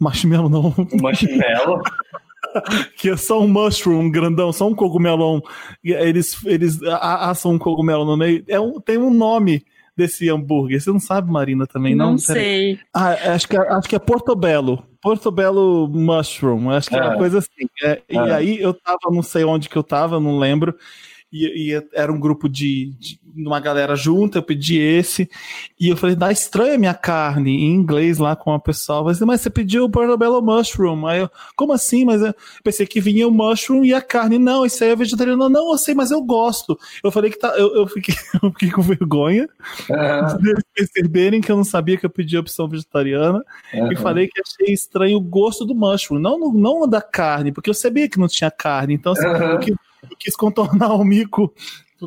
Marshmallow 0.00 0.48
não. 0.48 0.74
Um 0.76 1.02
marshmallow? 1.02 1.82
que 2.96 3.10
é 3.10 3.16
só 3.16 3.40
um 3.40 3.48
mushroom 3.48 4.10
grandão, 4.10 4.52
só 4.52 4.68
um 4.68 4.74
cogumelo. 4.74 5.42
Eles, 5.82 6.44
eles 6.44 6.82
assam 6.82 7.52
um 7.52 7.58
cogumelo 7.58 8.04
no 8.04 8.16
meio. 8.16 8.44
É 8.48 8.60
um, 8.60 8.80
tem 8.80 8.98
um 8.98 9.10
nome 9.10 9.64
desse 9.96 10.28
hambúrguer. 10.28 10.80
Você 10.80 10.90
não 10.90 11.00
sabe, 11.00 11.30
Marina, 11.30 11.66
também, 11.66 11.94
não? 11.94 12.12
Não 12.12 12.18
sei. 12.18 12.78
Ah, 12.92 13.12
acho 13.34 13.48
que, 13.48 13.56
é, 13.56 13.60
acho 13.60 13.88
que 13.88 13.96
é 13.96 13.98
Portobello. 13.98 14.84
Portobello 15.00 15.88
Mushroom. 15.88 16.70
Acho 16.70 16.90
que 16.90 16.96
é, 16.96 16.98
é 16.98 17.02
uma 17.02 17.16
coisa 17.16 17.38
assim. 17.38 17.66
É, 17.82 18.02
E 18.08 18.16
é. 18.16 18.34
aí 18.34 18.60
eu 18.60 18.74
tava, 18.74 18.98
não 19.10 19.22
sei 19.22 19.44
onde 19.44 19.68
que 19.68 19.76
eu 19.76 19.82
tava, 19.82 20.20
não 20.20 20.38
lembro. 20.38 20.76
E, 21.44 21.72
e, 21.72 21.86
era 21.92 22.12
um 22.12 22.18
grupo 22.18 22.48
de, 22.48 22.94
de, 22.98 23.18
uma 23.36 23.60
galera 23.60 23.94
junta, 23.94 24.38
eu 24.38 24.42
pedi 24.42 24.78
esse, 24.78 25.28
e 25.78 25.88
eu 25.88 25.96
falei, 25.96 26.16
dá 26.16 26.32
estranha 26.32 26.78
minha 26.78 26.94
carne, 26.94 27.50
em 27.50 27.74
inglês 27.74 28.18
lá 28.18 28.34
com 28.34 28.52
a 28.52 28.58
pessoa, 28.58 29.04
mas, 29.04 29.20
mas 29.20 29.40
você 29.40 29.50
pediu 29.50 29.84
o 29.84 29.90
Portobello 29.90 30.40
Mushroom, 30.40 31.06
aí 31.06 31.20
eu, 31.20 31.30
como 31.54 31.72
assim? 31.72 32.04
Mas 32.04 32.22
eu 32.22 32.34
pensei 32.64 32.86
que 32.86 33.00
vinha 33.00 33.28
o 33.28 33.30
mushroom 33.30 33.84
e 33.84 33.92
a 33.92 34.00
carne, 34.00 34.38
não, 34.38 34.64
isso 34.64 34.82
aí 34.82 34.90
é 34.90 34.96
vegetariano, 34.96 35.48
não, 35.48 35.72
eu 35.72 35.78
sei, 35.78 35.94
mas 35.94 36.10
eu 36.10 36.22
gosto. 36.22 36.78
Eu 37.02 37.10
falei 37.10 37.30
que 37.30 37.38
tá, 37.38 37.48
eu, 37.58 37.74
eu, 37.74 37.86
fiquei, 37.86 38.14
eu 38.42 38.50
fiquei 38.52 38.70
com 38.70 38.82
vergonha 38.82 39.48
uhum. 39.90 40.38
de 40.38 40.50
eles 40.50 40.64
perceberem 40.74 41.40
que 41.40 41.52
eu 41.52 41.56
não 41.56 41.64
sabia 41.64 41.96
que 41.96 42.06
eu 42.06 42.10
pedi 42.10 42.36
a 42.36 42.40
opção 42.40 42.68
vegetariana, 42.68 43.44
uhum. 43.74 43.92
e 43.92 43.96
falei 43.96 44.28
que 44.28 44.40
achei 44.40 44.72
estranho 44.72 45.18
o 45.18 45.22
gosto 45.22 45.64
do 45.64 45.74
mushroom, 45.74 46.18
não, 46.18 46.38
não 46.52 46.88
da 46.88 47.02
carne, 47.02 47.52
porque 47.52 47.68
eu 47.68 47.74
sabia 47.74 48.08
que 48.08 48.18
não 48.18 48.28
tinha 48.28 48.50
carne, 48.50 48.94
então 48.94 49.12
assim, 49.12 49.26
uhum. 49.26 49.60
eu, 49.60 49.76
eu 50.10 50.16
quis 50.16 50.36
contornar 50.36 50.94
o 50.94 51.04
mico 51.04 51.52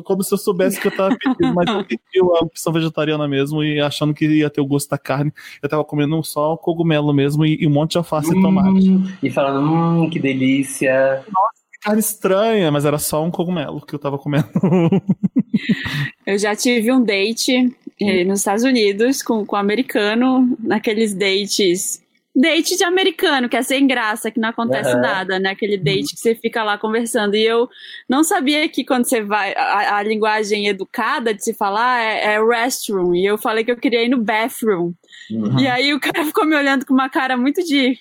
como 0.04 0.22
se 0.22 0.32
eu 0.32 0.38
soubesse 0.38 0.80
que 0.80 0.86
eu 0.86 0.96
tava 0.96 1.16
pedindo, 1.16 1.54
mas 1.54 1.68
eu 1.68 1.84
pedi 1.84 2.20
a 2.20 2.44
opção 2.44 2.72
vegetariana 2.72 3.26
mesmo 3.26 3.64
e 3.64 3.80
achando 3.80 4.14
que 4.14 4.24
ia 4.26 4.48
ter 4.48 4.60
o 4.60 4.66
gosto 4.66 4.88
da 4.90 4.98
carne. 4.98 5.32
Eu 5.60 5.68
tava 5.68 5.84
comendo 5.84 6.22
só 6.22 6.56
cogumelo 6.56 7.12
mesmo 7.12 7.44
e, 7.44 7.60
e 7.60 7.66
um 7.66 7.70
monte 7.70 7.92
de 7.92 7.98
alface 7.98 8.32
hum, 8.32 8.38
e 8.38 8.42
tomate. 8.42 9.16
E 9.22 9.30
falando, 9.30 9.68
hum, 9.68 10.08
que 10.08 10.20
delícia. 10.20 11.24
Nossa, 11.28 11.62
que 11.72 11.78
carne 11.80 12.00
estranha, 12.00 12.70
mas 12.70 12.84
era 12.84 12.98
só 12.98 13.24
um 13.24 13.30
cogumelo 13.30 13.84
que 13.84 13.94
eu 13.94 13.98
tava 13.98 14.16
comendo. 14.16 14.48
eu 16.24 16.38
já 16.38 16.54
tive 16.54 16.92
um 16.92 17.02
date 17.02 17.74
eh, 18.00 18.24
nos 18.24 18.40
Estados 18.40 18.62
Unidos 18.62 19.22
com, 19.22 19.44
com 19.44 19.56
um 19.56 19.58
americano, 19.58 20.56
naqueles 20.60 21.14
dates 21.14 22.00
date 22.34 22.76
de 22.76 22.84
americano, 22.84 23.48
que 23.48 23.56
é 23.56 23.62
sem 23.62 23.86
graça, 23.86 24.30
que 24.30 24.40
não 24.40 24.48
acontece 24.48 24.94
uhum. 24.94 25.00
nada, 25.00 25.38
né? 25.38 25.50
Aquele 25.50 25.76
date 25.76 26.14
que 26.14 26.20
você 26.20 26.34
fica 26.34 26.62
lá 26.62 26.78
conversando. 26.78 27.34
E 27.34 27.44
eu 27.44 27.68
não 28.08 28.22
sabia 28.22 28.68
que 28.68 28.84
quando 28.84 29.04
você 29.04 29.22
vai, 29.22 29.52
a, 29.54 29.96
a 29.96 30.02
linguagem 30.02 30.68
educada 30.68 31.34
de 31.34 31.42
se 31.42 31.54
falar 31.54 32.00
é, 32.00 32.34
é, 32.34 32.44
restroom. 32.44 33.14
E 33.14 33.26
eu 33.26 33.36
falei 33.36 33.64
que 33.64 33.70
eu 33.70 33.76
queria 33.76 34.04
ir 34.04 34.08
no 34.08 34.22
bathroom. 34.22 34.92
Uhum. 35.30 35.60
E 35.60 35.66
aí 35.66 35.92
o 35.92 36.00
cara 36.00 36.24
ficou 36.24 36.46
me 36.46 36.56
olhando 36.56 36.86
com 36.86 36.94
uma 36.94 37.08
cara 37.08 37.36
muito 37.36 37.62
de. 37.64 37.98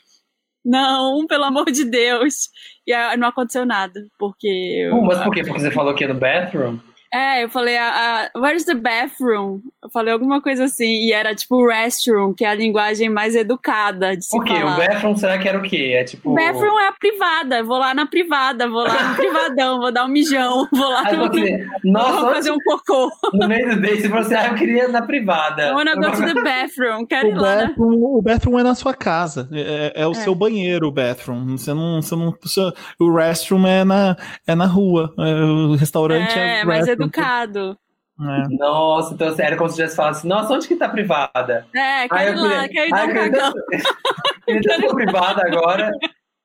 Não, 0.63 1.25
pelo 1.25 1.45
amor 1.45 1.71
de 1.71 1.85
Deus. 1.85 2.49
E 2.85 2.93
aí 2.93 3.17
não 3.17 3.29
aconteceu 3.29 3.65
nada, 3.65 3.99
porque. 4.17 4.87
Eu, 4.87 5.01
mas 5.01 5.19
por 5.19 5.33
quê? 5.33 5.43
Porque 5.43 5.59
você 5.59 5.71
falou 5.71 5.93
que 5.95 6.03
ia 6.03 6.13
no 6.13 6.19
bathroom? 6.19 6.77
É, 7.11 7.43
eu 7.43 7.49
falei, 7.49 7.75
a, 7.75 8.29
a, 8.35 8.39
where's 8.39 8.65
the 8.65 8.75
bathroom? 8.75 9.61
Eu 9.83 9.89
falei 9.89 10.13
alguma 10.13 10.41
coisa 10.41 10.65
assim, 10.65 11.07
e 11.07 11.11
era 11.11 11.33
tipo 11.33 11.67
restroom, 11.67 12.33
que 12.33 12.45
é 12.45 12.49
a 12.49 12.53
linguagem 12.53 13.09
mais 13.09 13.35
educada 13.35 14.15
de 14.15 14.25
se 14.25 14.37
O 14.37 14.41
quê? 14.41 14.53
Falar. 14.53 14.73
O 14.73 14.77
bathroom 14.77 15.15
será 15.15 15.37
que 15.39 15.47
era 15.47 15.57
o 15.57 15.61
quê? 15.63 15.95
É 15.95 16.03
tipo... 16.03 16.35
Bathroom 16.35 16.79
é 16.79 16.87
a 16.87 16.91
privada, 16.91 17.63
vou 17.63 17.79
lá 17.79 17.93
na 17.95 18.05
privada, 18.05 18.67
vou 18.69 18.83
lá 18.83 19.09
no 19.09 19.15
privadão, 19.15 19.79
vou 19.79 19.91
dar 19.91 20.05
um 20.05 20.07
mijão, 20.07 20.67
vou 20.71 20.89
lá 20.89 21.03
Aí 21.07 21.17
no... 21.17 21.27
Você, 21.27 21.67
nossa, 21.83 22.21
vou 22.21 22.33
fazer 22.33 22.51
um 22.51 22.59
cocô. 22.59 23.11
No 23.33 23.47
meio 23.47 23.75
do 23.75 23.81
date, 23.81 24.01
você 24.01 24.09
falou 24.09 24.25
assim, 24.25 24.35
ah, 24.35 24.47
eu 24.47 24.55
queria 24.55 24.83
ir 24.83 24.89
na 24.89 25.01
privada. 25.01 25.69
I 25.69 25.71
wanna 25.71 25.95
go 25.95 26.11
to 26.11 26.21
the 26.21 26.33
bathroom, 26.35 27.05
quero 27.07 27.27
o 27.27 27.31
ir 27.31 27.35
lá 27.35 27.55
bathroom, 27.55 27.89
na... 27.89 28.07
O 28.07 28.21
bathroom 28.21 28.59
é 28.59 28.63
na 28.63 28.75
sua 28.75 28.93
casa, 28.93 29.49
é, 29.51 29.93
é 29.95 30.07
o 30.07 30.11
é. 30.11 30.15
seu 30.15 30.35
banheiro, 30.35 30.87
o 30.87 30.91
bathroom. 30.91 31.57
Você 31.57 31.73
não... 31.73 32.01
Você 32.01 32.15
não 32.15 32.35
você, 32.39 32.71
o 32.99 33.15
restroom 33.15 33.65
é 33.65 33.83
na, 33.83 34.15
é 34.45 34.53
na 34.53 34.65
rua, 34.65 35.13
é, 35.17 35.33
o 35.43 35.75
restaurante 35.75 36.37
é, 36.37 36.59
é 36.59 36.65
mais 36.65 36.87
educado. 37.03 37.77
É. 38.21 38.57
Nossa, 38.57 39.13
então 39.13 39.33
era 39.37 39.55
como 39.55 39.69
se 39.69 39.77
tivesse 39.77 39.95
falado 39.95 40.11
assim, 40.11 40.27
nossa, 40.27 40.53
onde 40.53 40.67
que 40.67 40.75
tá 40.75 40.89
privada? 40.89 41.65
É, 41.73 42.07
quero 42.09 42.37
ir 42.37 42.41
lá, 42.41 42.67
quero 42.67 42.87
ir 42.87 42.91
dar 42.91 43.07
um 43.07 43.13
cagão. 43.13 43.53
Queria 44.45 44.93
privada 44.93 45.41
agora. 45.47 45.91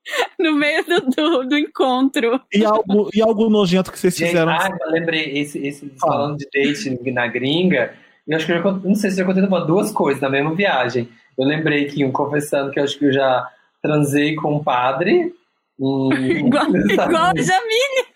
no 0.39 0.53
meio 0.53 0.85
do, 0.85 1.01
do, 1.01 1.49
do, 1.49 1.59
encontro. 1.59 2.41
E 2.53 2.65
algo, 2.65 3.09
e 3.13 3.23
algo 3.23 3.49
nojento 3.49 3.91
que 3.91 3.99
vocês 3.99 4.15
Gente, 4.15 4.29
fizeram? 4.29 4.53
Ah, 4.53 4.69
eu 4.81 4.91
lembrei, 4.91 5.39
esse, 5.39 5.59
esse 5.67 5.91
falando 5.99 6.39
de 6.39 6.47
date 6.53 7.13
na 7.13 7.27
gringa, 7.27 7.95
eu 8.27 8.37
acho 8.37 8.47
que 8.47 8.53
eu 8.53 8.63
já, 8.63 8.73
não 8.73 8.95
sei 8.95 9.11
se 9.11 9.21
eu 9.21 9.27
já 9.27 9.35
contei 9.35 9.67
duas 9.67 9.91
coisas 9.91 10.21
na 10.21 10.31
mesma 10.31 10.55
viagem. 10.55 11.09
Eu 11.37 11.47
lembrei 11.47 11.87
que 11.87 12.05
um 12.05 12.13
confessando 12.13 12.71
que 12.71 12.79
eu 12.79 12.85
acho 12.85 12.99
que 12.99 13.07
eu 13.07 13.13
já 13.13 13.49
transei 13.83 14.35
com 14.37 14.57
um 14.57 14.63
padre. 14.63 15.35
igual, 15.79 16.67
igual 16.77 17.25
a 17.25 17.33
Jamile. 17.37 18.07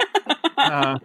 Ah. 0.56 1.00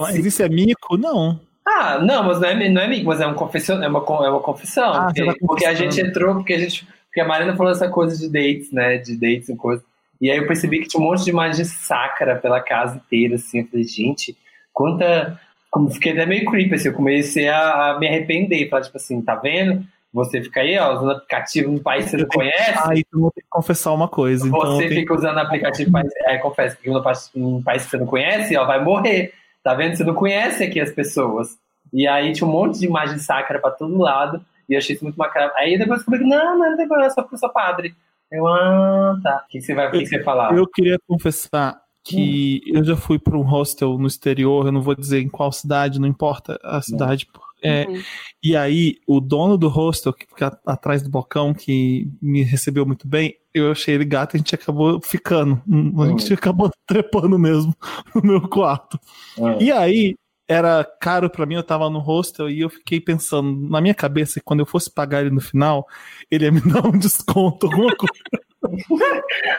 Mas 0.00 0.16
isso 0.24 0.42
é 0.42 0.48
mico? 0.48 0.96
Não. 0.96 1.40
Ah, 1.66 1.98
não, 1.98 2.24
mas 2.24 2.40
não 2.40 2.48
é, 2.48 2.68
não 2.68 2.80
é 2.80 2.88
mico, 2.88 3.06
mas 3.06 3.20
é, 3.20 3.26
um 3.26 3.34
confissão, 3.34 3.82
é, 3.82 3.88
uma, 3.88 3.98
é 3.98 4.30
uma 4.30 4.40
confissão. 4.40 4.92
Ah, 4.92 5.12
porque, 5.14 5.34
porque 5.46 5.66
a 5.66 5.74
gente 5.74 6.00
entrou, 6.00 6.34
porque 6.36 6.54
a 6.54 6.58
gente. 6.58 6.86
Porque 7.06 7.20
a 7.20 7.26
Marina 7.26 7.56
falou 7.56 7.72
essa 7.72 7.88
coisa 7.88 8.16
de 8.16 8.28
dates, 8.28 8.72
né? 8.72 8.98
De 8.98 9.16
dates 9.16 9.48
e 9.48 9.56
coisa. 9.56 9.82
E 10.20 10.30
aí 10.30 10.38
eu 10.38 10.46
percebi 10.46 10.80
que 10.80 10.88
tinha 10.88 11.00
um 11.00 11.06
monte 11.06 11.24
de 11.24 11.30
imagem 11.30 11.64
sacra 11.64 12.36
pela 12.36 12.60
casa 12.60 12.96
inteira, 12.96 13.36
assim. 13.36 13.60
Eu 13.60 13.66
falei, 13.66 13.84
gente, 13.84 14.36
quanta. 14.72 15.38
Como 15.70 15.90
fiquei 15.90 16.12
até 16.12 16.24
meio 16.24 16.46
creepy, 16.46 16.74
assim. 16.74 16.88
Eu 16.88 16.94
comecei 16.94 17.48
a, 17.48 17.90
a 17.90 17.98
me 17.98 18.08
arrepender. 18.08 18.68
Falar, 18.68 18.82
tipo 18.82 18.96
assim, 18.96 19.20
tá 19.20 19.34
vendo? 19.34 19.84
Você 20.12 20.42
fica 20.42 20.60
aí, 20.60 20.78
ó, 20.78 20.94
usando 20.94 21.12
aplicativo 21.12 21.70
num 21.70 21.78
país 21.78 22.06
que 22.06 22.12
você 22.12 22.16
não 22.16 22.28
conhece. 22.28 22.78
Ah, 22.78 22.92
então 22.94 23.20
vou 23.20 23.30
ter 23.30 23.42
que 23.42 23.48
confessar 23.50 23.92
uma 23.92 24.08
coisa. 24.08 24.46
Então 24.46 24.58
você 24.58 24.88
fica 24.88 25.14
usando 25.14 25.38
aplicativo 25.38 25.92
país, 25.92 26.10
é, 26.24 26.38
confesso, 26.38 26.76
que 26.78 26.88
num 26.88 27.62
país 27.62 27.84
que 27.84 27.90
você 27.90 27.98
não 27.98 28.06
conhece, 28.06 28.56
ó, 28.56 28.64
vai 28.64 28.82
morrer. 28.82 29.34
Tá 29.68 29.74
vendo? 29.74 29.94
Você 29.94 30.02
não 30.02 30.14
conhece 30.14 30.64
aqui 30.64 30.80
as 30.80 30.90
pessoas. 30.90 31.58
E 31.92 32.08
aí 32.08 32.32
tinha 32.32 32.48
um 32.48 32.50
monte 32.50 32.78
de 32.78 32.86
imagem 32.86 33.18
sacra 33.18 33.58
pra 33.58 33.70
todo 33.70 33.98
lado. 33.98 34.40
E 34.66 34.72
eu 34.72 34.78
achei 34.78 34.96
isso 34.96 35.04
muito 35.04 35.18
macabro. 35.18 35.54
Aí 35.58 35.76
depois 35.76 36.00
eu 36.00 36.06
falei, 36.06 36.20
não, 36.22 36.58
não, 36.58 36.74
não, 36.74 37.02
é 37.02 37.10
só 37.10 37.20
porque 37.20 37.34
eu 37.34 37.38
sou 37.38 37.50
padre. 37.50 37.94
Eu, 38.32 38.46
ah, 38.46 39.20
tá. 39.22 39.44
O 39.44 39.48
que 39.50 39.60
você 39.60 39.74
vai, 39.74 39.88
o 39.88 39.90
que 39.90 40.06
você 40.06 40.22
falar? 40.22 40.56
Eu 40.56 40.66
queria 40.66 40.98
confessar 41.06 41.78
que 42.02 42.62
hum. 42.66 42.78
eu 42.78 42.82
já 42.84 42.96
fui 42.96 43.18
para 43.18 43.36
um 43.36 43.42
hostel 43.42 43.98
no 43.98 44.06
exterior, 44.06 44.64
eu 44.64 44.72
não 44.72 44.80
vou 44.80 44.94
dizer 44.94 45.20
em 45.20 45.28
qual 45.28 45.52
cidade, 45.52 46.00
não 46.00 46.08
importa 46.08 46.58
a 46.64 46.80
cidade. 46.80 47.28
É, 47.62 47.86
uhum. 47.86 48.02
E 48.42 48.56
aí, 48.56 48.96
o 49.06 49.20
dono 49.20 49.58
do 49.58 49.68
hostel, 49.68 50.12
que 50.12 50.26
fica 50.26 50.58
atrás 50.64 51.02
do 51.02 51.10
bocão, 51.10 51.52
que 51.52 52.10
me 52.22 52.42
recebeu 52.42 52.86
muito 52.86 53.06
bem, 53.06 53.36
eu 53.52 53.72
achei 53.72 53.94
ele 53.94 54.04
gato 54.04 54.34
e 54.34 54.36
a 54.36 54.38
gente 54.38 54.54
acabou 54.54 55.00
ficando. 55.02 55.60
A 55.66 56.06
gente 56.08 56.28
uhum. 56.28 56.34
acabou 56.34 56.70
trepando 56.86 57.38
mesmo 57.38 57.74
no 58.14 58.22
meu 58.22 58.48
quarto. 58.48 58.98
Uhum. 59.36 59.60
E 59.60 59.72
aí, 59.72 60.14
era 60.48 60.82
caro 60.82 61.28
para 61.28 61.44
mim, 61.44 61.56
eu 61.56 61.62
tava 61.62 61.90
no 61.90 61.98
hostel 61.98 62.48
e 62.48 62.60
eu 62.60 62.70
fiquei 62.70 63.00
pensando 63.00 63.68
na 63.68 63.80
minha 63.82 63.94
cabeça 63.94 64.40
que 64.40 64.44
quando 64.44 64.60
eu 64.60 64.66
fosse 64.66 64.90
pagar 64.90 65.20
ele 65.20 65.30
no 65.30 65.40
final, 65.40 65.86
ele 66.30 66.46
ia 66.46 66.52
me 66.52 66.60
dar 66.72 66.86
um 66.86 66.98
desconto, 66.98 67.66
alguma 67.66 67.94
coisa. 67.94 68.47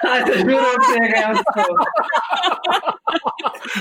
Ai, 0.05 0.23
você 0.23 0.39
jurou 0.39 0.79
que 0.79 0.85
você 0.85 0.93
ia 0.93 1.11
ganhar 1.11 1.33
desconto. 1.33 1.85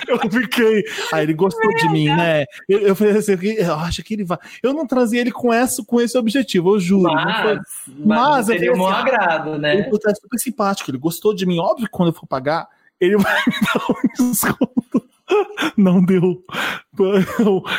Eu 0.06 0.18
fiquei. 0.30 0.84
Aí 1.12 1.22
ele 1.22 1.34
gostou 1.34 1.74
de 1.74 1.88
mim, 1.90 2.06
né? 2.06 2.44
Eu, 2.68 2.78
eu 2.80 2.96
falei 2.96 3.16
assim, 3.16 3.36
eu 3.42 3.74
acho 3.74 4.02
que 4.02 4.14
ele 4.14 4.24
vai. 4.24 4.38
Eu 4.62 4.72
não 4.72 4.86
trazia 4.86 5.20
ele 5.20 5.32
com, 5.32 5.52
essa, 5.52 5.84
com 5.84 6.00
esse 6.00 6.16
objetivo, 6.16 6.74
eu 6.74 6.80
juro. 6.80 7.12
Mas, 7.12 7.42
foi... 7.42 7.54
mas, 7.98 8.04
mas 8.06 8.48
ele 8.48 8.70
um 8.70 8.86
assim, 8.86 9.00
agrado, 9.00 9.58
né? 9.58 9.74
Ele 9.74 9.82
é 9.82 10.14
super 10.14 10.38
simpático, 10.38 10.90
ele 10.90 10.98
gostou 10.98 11.34
de 11.34 11.46
mim. 11.46 11.58
Óbvio 11.58 11.86
que 11.86 11.92
quando 11.92 12.08
eu 12.08 12.14
for 12.14 12.26
pagar, 12.26 12.68
ele 13.00 13.16
vai 13.16 13.36
me 13.46 13.54
dar 13.74 13.84
um 13.90 14.30
desconto. 14.30 15.08
Não 15.76 16.02
deu. 16.02 16.42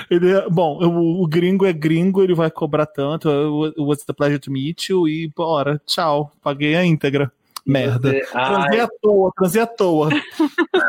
Ele 0.09 0.31
é, 0.31 0.49
bom, 0.49 0.77
o, 0.81 1.23
o, 1.23 1.27
gringo 1.27 1.65
é 1.65 1.73
gringo, 1.73 2.21
ele 2.21 2.35
vai 2.35 2.49
cobrar 2.51 2.85
tanto. 2.85 3.27
What's 3.77 4.05
the 4.05 4.13
pleasure 4.13 4.39
to 4.39 4.51
meet 4.51 4.89
you? 4.89 5.07
E 5.07 5.27
bora, 5.35 5.81
tchau. 5.85 6.31
Paguei 6.41 6.75
a 6.75 6.85
íntegra. 6.85 7.31
Merda. 7.65 8.11
Você... 8.11 8.25
Transei 8.31 8.79
à 8.81 8.87
toa, 9.01 9.31
transei 9.35 9.61
à 9.61 9.67
toa. 9.67 10.09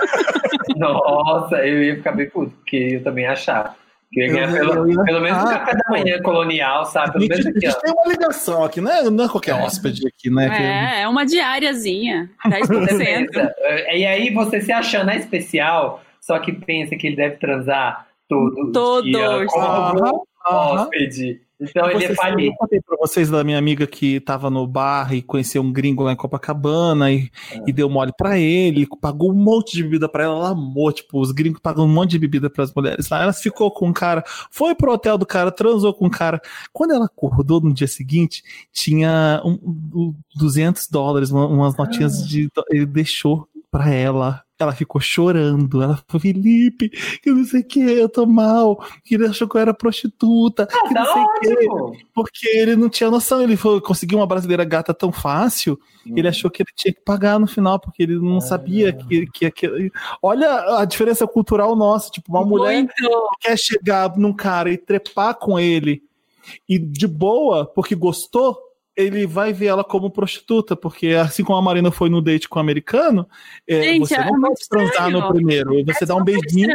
Nossa, 0.76 1.56
eu 1.66 1.82
ia 1.82 1.96
ficar 1.96 2.12
bem 2.12 2.28
puto, 2.28 2.50
porque 2.50 2.76
eu 2.76 3.02
também 3.02 3.24
ia 3.24 3.32
achar. 3.32 3.76
Que 4.12 4.20
eu 4.20 4.26
ia 4.26 4.32
ganhar 4.32 4.52
pelo, 4.52 4.90
ia... 4.90 5.04
pelo 5.04 5.20
menos 5.20 5.38
ah, 5.38 5.42
um 5.42 5.48
café 5.50 5.72
da 5.72 5.90
manhã 5.90 6.22
colonial, 6.22 6.84
sabe? 6.84 7.12
Pelo 7.12 7.28
menos 7.28 7.46
aqui, 7.46 7.66
a 7.66 7.70
gente 7.70 7.80
tem 7.80 7.92
uma 7.92 8.12
ligação 8.12 8.64
aqui, 8.64 8.80
né? 8.80 9.02
Não 9.02 9.24
é 9.24 9.28
qualquer 9.28 9.52
é. 9.52 9.62
hóspede 9.62 10.06
aqui, 10.06 10.30
né? 10.30 10.98
É, 10.98 11.02
é 11.02 11.08
uma 11.08 11.24
diáriazinha. 11.24 12.30
10%. 12.44 13.52
e 13.94 14.06
aí 14.06 14.32
você 14.32 14.60
se 14.60 14.72
achando 14.72 15.10
a 15.10 15.16
especial 15.16 16.02
só 16.20 16.38
que 16.38 16.52
pensa 16.52 16.96
que 16.96 17.06
ele 17.06 17.16
deve 17.16 17.36
transar 17.36 18.06
todo 18.28 18.70
Todos. 18.72 19.10
dia 19.10 19.46
como 19.46 20.26
hóspede. 20.46 21.40
Então 21.60 21.90
ele 21.90 22.04
é 22.04 22.14
falido. 22.14 22.52
Eu 22.52 22.56
contei 22.56 22.80
pra 22.80 22.96
vocês 22.96 23.28
da 23.28 23.44
minha 23.44 23.58
amiga 23.58 23.86
que 23.86 24.18
tava 24.20 24.48
no 24.48 24.66
bar 24.66 25.12
e 25.12 25.20
conheceu 25.20 25.62
um 25.62 25.72
gringo 25.72 26.02
lá 26.02 26.12
em 26.12 26.16
Copacabana 26.16 27.12
e, 27.12 27.30
é. 27.52 27.62
e 27.66 27.72
deu 27.72 27.88
mole 27.90 28.12
pra 28.16 28.38
ele, 28.38 28.88
pagou 29.00 29.30
um 29.30 29.34
monte 29.34 29.76
de 29.76 29.82
bebida 29.82 30.08
pra 30.08 30.24
ela, 30.24 30.34
ela 30.34 30.50
amou, 30.50 30.90
tipo, 30.92 31.20
os 31.20 31.32
gringos 31.32 31.60
pagam 31.60 31.84
um 31.84 31.88
monte 31.88 32.12
de 32.12 32.18
bebida 32.18 32.48
pras 32.48 32.72
mulheres 32.74 33.08
lá. 33.08 33.22
Ela 33.22 33.32
ficou 33.32 33.70
com 33.70 33.90
o 33.90 33.94
cara, 33.94 34.24
foi 34.50 34.74
pro 34.74 34.92
hotel 34.92 35.18
do 35.18 35.26
cara, 35.26 35.50
transou 35.50 35.92
com 35.92 36.06
o 36.06 36.10
cara. 36.10 36.40
Quando 36.72 36.92
ela 36.92 37.04
acordou 37.04 37.60
no 37.60 37.74
dia 37.74 37.88
seguinte, 37.88 38.42
tinha 38.72 39.42
um, 39.44 39.58
um 39.94 40.14
200 40.36 40.88
dólares, 40.88 41.30
umas 41.30 41.76
notinhas 41.76 42.22
ah. 42.22 42.26
de. 42.26 42.48
Ele 42.70 42.86
deixou 42.86 43.46
pra 43.70 43.90
ela 43.90 44.42
ela 44.62 44.72
ficou 44.72 45.00
chorando. 45.00 45.82
Ela 45.82 45.96
falou, 46.06 46.20
Felipe, 46.20 46.90
que 47.22 47.30
não 47.30 47.44
sei 47.44 47.60
o 47.60 47.64
que, 47.64 47.80
eu 47.80 48.08
tô 48.08 48.26
mal. 48.26 48.84
Que 49.04 49.14
ele 49.14 49.26
achou 49.26 49.48
que 49.48 49.56
eu 49.56 49.60
era 49.60 49.74
prostituta. 49.74 50.68
Ah, 50.70 50.88
que 50.88 50.94
não 50.94 51.04
tá 51.04 51.12
sei 51.12 51.22
o 51.22 51.90
que. 51.90 52.06
Porque 52.14 52.48
ele 52.48 52.76
não 52.76 52.88
tinha 52.88 53.10
noção. 53.10 53.42
Ele 53.42 53.56
foi 53.56 53.80
conseguiu 53.80 54.18
uma 54.18 54.26
brasileira 54.26 54.64
gata 54.64 54.92
tão 54.94 55.10
fácil. 55.12 55.78
Hum. 56.06 56.14
Ele 56.16 56.28
achou 56.28 56.50
que 56.50 56.62
ele 56.62 56.70
tinha 56.74 56.92
que 56.92 57.00
pagar 57.00 57.38
no 57.38 57.46
final, 57.46 57.78
porque 57.78 58.02
ele 58.02 58.18
não 58.18 58.40
sabia 58.40 58.92
que, 58.92 59.26
que, 59.26 59.50
que. 59.50 59.92
Olha 60.22 60.78
a 60.78 60.84
diferença 60.84 61.26
cultural 61.26 61.74
nossa. 61.76 62.10
Tipo, 62.10 62.30
uma 62.30 62.44
Muito. 62.44 62.62
mulher 62.62 62.86
quer 63.40 63.58
chegar 63.58 64.16
num 64.16 64.32
cara 64.32 64.70
e 64.70 64.78
trepar 64.78 65.34
com 65.34 65.58
ele. 65.58 66.02
E 66.68 66.78
de 66.78 67.06
boa, 67.06 67.66
porque 67.66 67.94
gostou, 67.94 68.58
ele 69.00 69.26
vai 69.26 69.52
ver 69.52 69.66
ela 69.66 69.84
como 69.84 70.10
prostituta, 70.10 70.76
porque 70.76 71.08
assim 71.08 71.44
como 71.44 71.58
a 71.58 71.62
Marina 71.62 71.90
foi 71.90 72.08
no 72.08 72.20
date 72.20 72.48
com 72.48 72.58
o 72.58 72.62
americano, 72.62 73.28
é, 73.66 73.82
Gente, 73.82 74.08
você 74.08 74.14
é 74.16 74.24
não 74.24 74.40
pode 74.40 74.68
transar 74.68 75.10
no 75.10 75.28
primeiro, 75.28 75.84
você 75.84 76.04
é 76.04 76.06
dá 76.06 76.14
um 76.14 76.24
beijinho. 76.24 76.74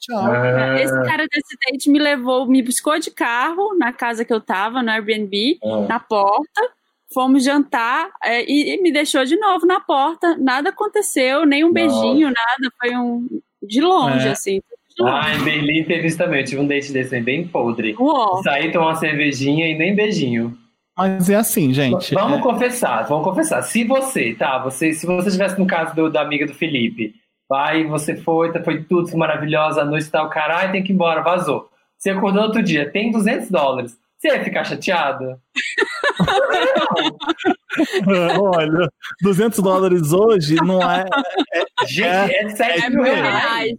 Tchau. 0.00 0.34
É. 0.34 0.82
Esse 0.82 1.02
cara 1.04 1.26
desse 1.28 1.56
date 1.64 1.88
me 1.88 1.98
levou, 1.98 2.46
me 2.46 2.60
buscou 2.60 2.98
de 2.98 3.10
carro 3.10 3.76
na 3.78 3.92
casa 3.92 4.24
que 4.24 4.32
eu 4.32 4.40
tava, 4.40 4.82
no 4.82 4.90
Airbnb, 4.90 5.58
é. 5.62 5.86
na 5.86 6.00
porta. 6.00 6.60
Fomos 7.14 7.44
jantar 7.44 8.10
é, 8.24 8.42
e, 8.42 8.74
e, 8.74 8.82
me 8.82 8.90
deixou 8.90 9.24
de 9.24 9.36
novo 9.36 9.66
na 9.66 9.78
porta. 9.78 10.34
Nada 10.38 10.70
aconteceu, 10.70 11.44
nem 11.44 11.62
um 11.62 11.72
beijinho, 11.72 12.26
nada. 12.26 12.72
Foi 12.80 12.96
um 12.96 13.28
de 13.62 13.80
longe, 13.80 14.28
assim. 14.28 14.60
Ah, 15.00 15.34
em 15.34 15.44
Berlim 15.44 15.84
teve 15.84 16.08
isso 16.08 16.18
também. 16.18 16.40
Eu 16.40 16.46
tive 16.46 16.60
um 16.60 16.66
date 16.66 16.92
desse 16.92 17.20
bem 17.20 17.46
podre. 17.46 17.94
Uou. 17.98 18.42
Saí, 18.42 18.72
tomar 18.72 18.88
uma 18.88 18.94
cervejinha 18.96 19.68
e 19.68 19.76
nem 19.76 19.94
beijinho. 19.94 20.56
Mas 20.96 21.30
é 21.30 21.36
assim, 21.36 21.72
gente. 21.72 22.14
Vamos 22.14 22.38
é... 22.38 22.42
confessar, 22.42 23.02
vamos 23.04 23.24
confessar. 23.24 23.62
Se 23.62 23.84
você, 23.84 24.34
tá, 24.34 24.58
você, 24.58 24.92
se 24.92 25.06
você 25.06 25.28
estivesse 25.28 25.58
no 25.58 25.66
caso 25.66 25.94
do, 25.94 26.10
da 26.10 26.20
amiga 26.20 26.46
do 26.46 26.54
Felipe, 26.54 27.14
vai, 27.48 27.84
você 27.84 28.16
foi, 28.16 28.52
tá, 28.52 28.62
foi 28.62 28.84
tudo 28.84 29.16
maravilhosa, 29.16 29.82
a 29.82 29.84
noite 29.84 30.10
tá 30.10 30.22
o 30.22 30.30
caralho, 30.30 30.72
tem 30.72 30.82
que 30.82 30.92
ir 30.92 30.94
embora, 30.94 31.22
vazou. 31.22 31.68
Você 31.98 32.10
acordou 32.10 32.42
outro 32.42 32.62
dia, 32.62 32.90
tem 32.90 33.10
200 33.10 33.50
dólares. 33.50 33.96
Você 34.18 34.28
ia 34.28 34.44
ficar 34.44 34.64
chateado? 34.64 35.36
Olha, 38.40 38.88
200 39.20 39.58
dólares 39.58 40.12
hoje 40.12 40.54
não 40.56 40.80
é. 40.80 41.04
é 41.82 41.86
gente, 41.86 42.06
é, 42.06 42.44
é 42.44 42.48
7 42.50 42.90
mil 42.90 43.02
reais. 43.02 43.72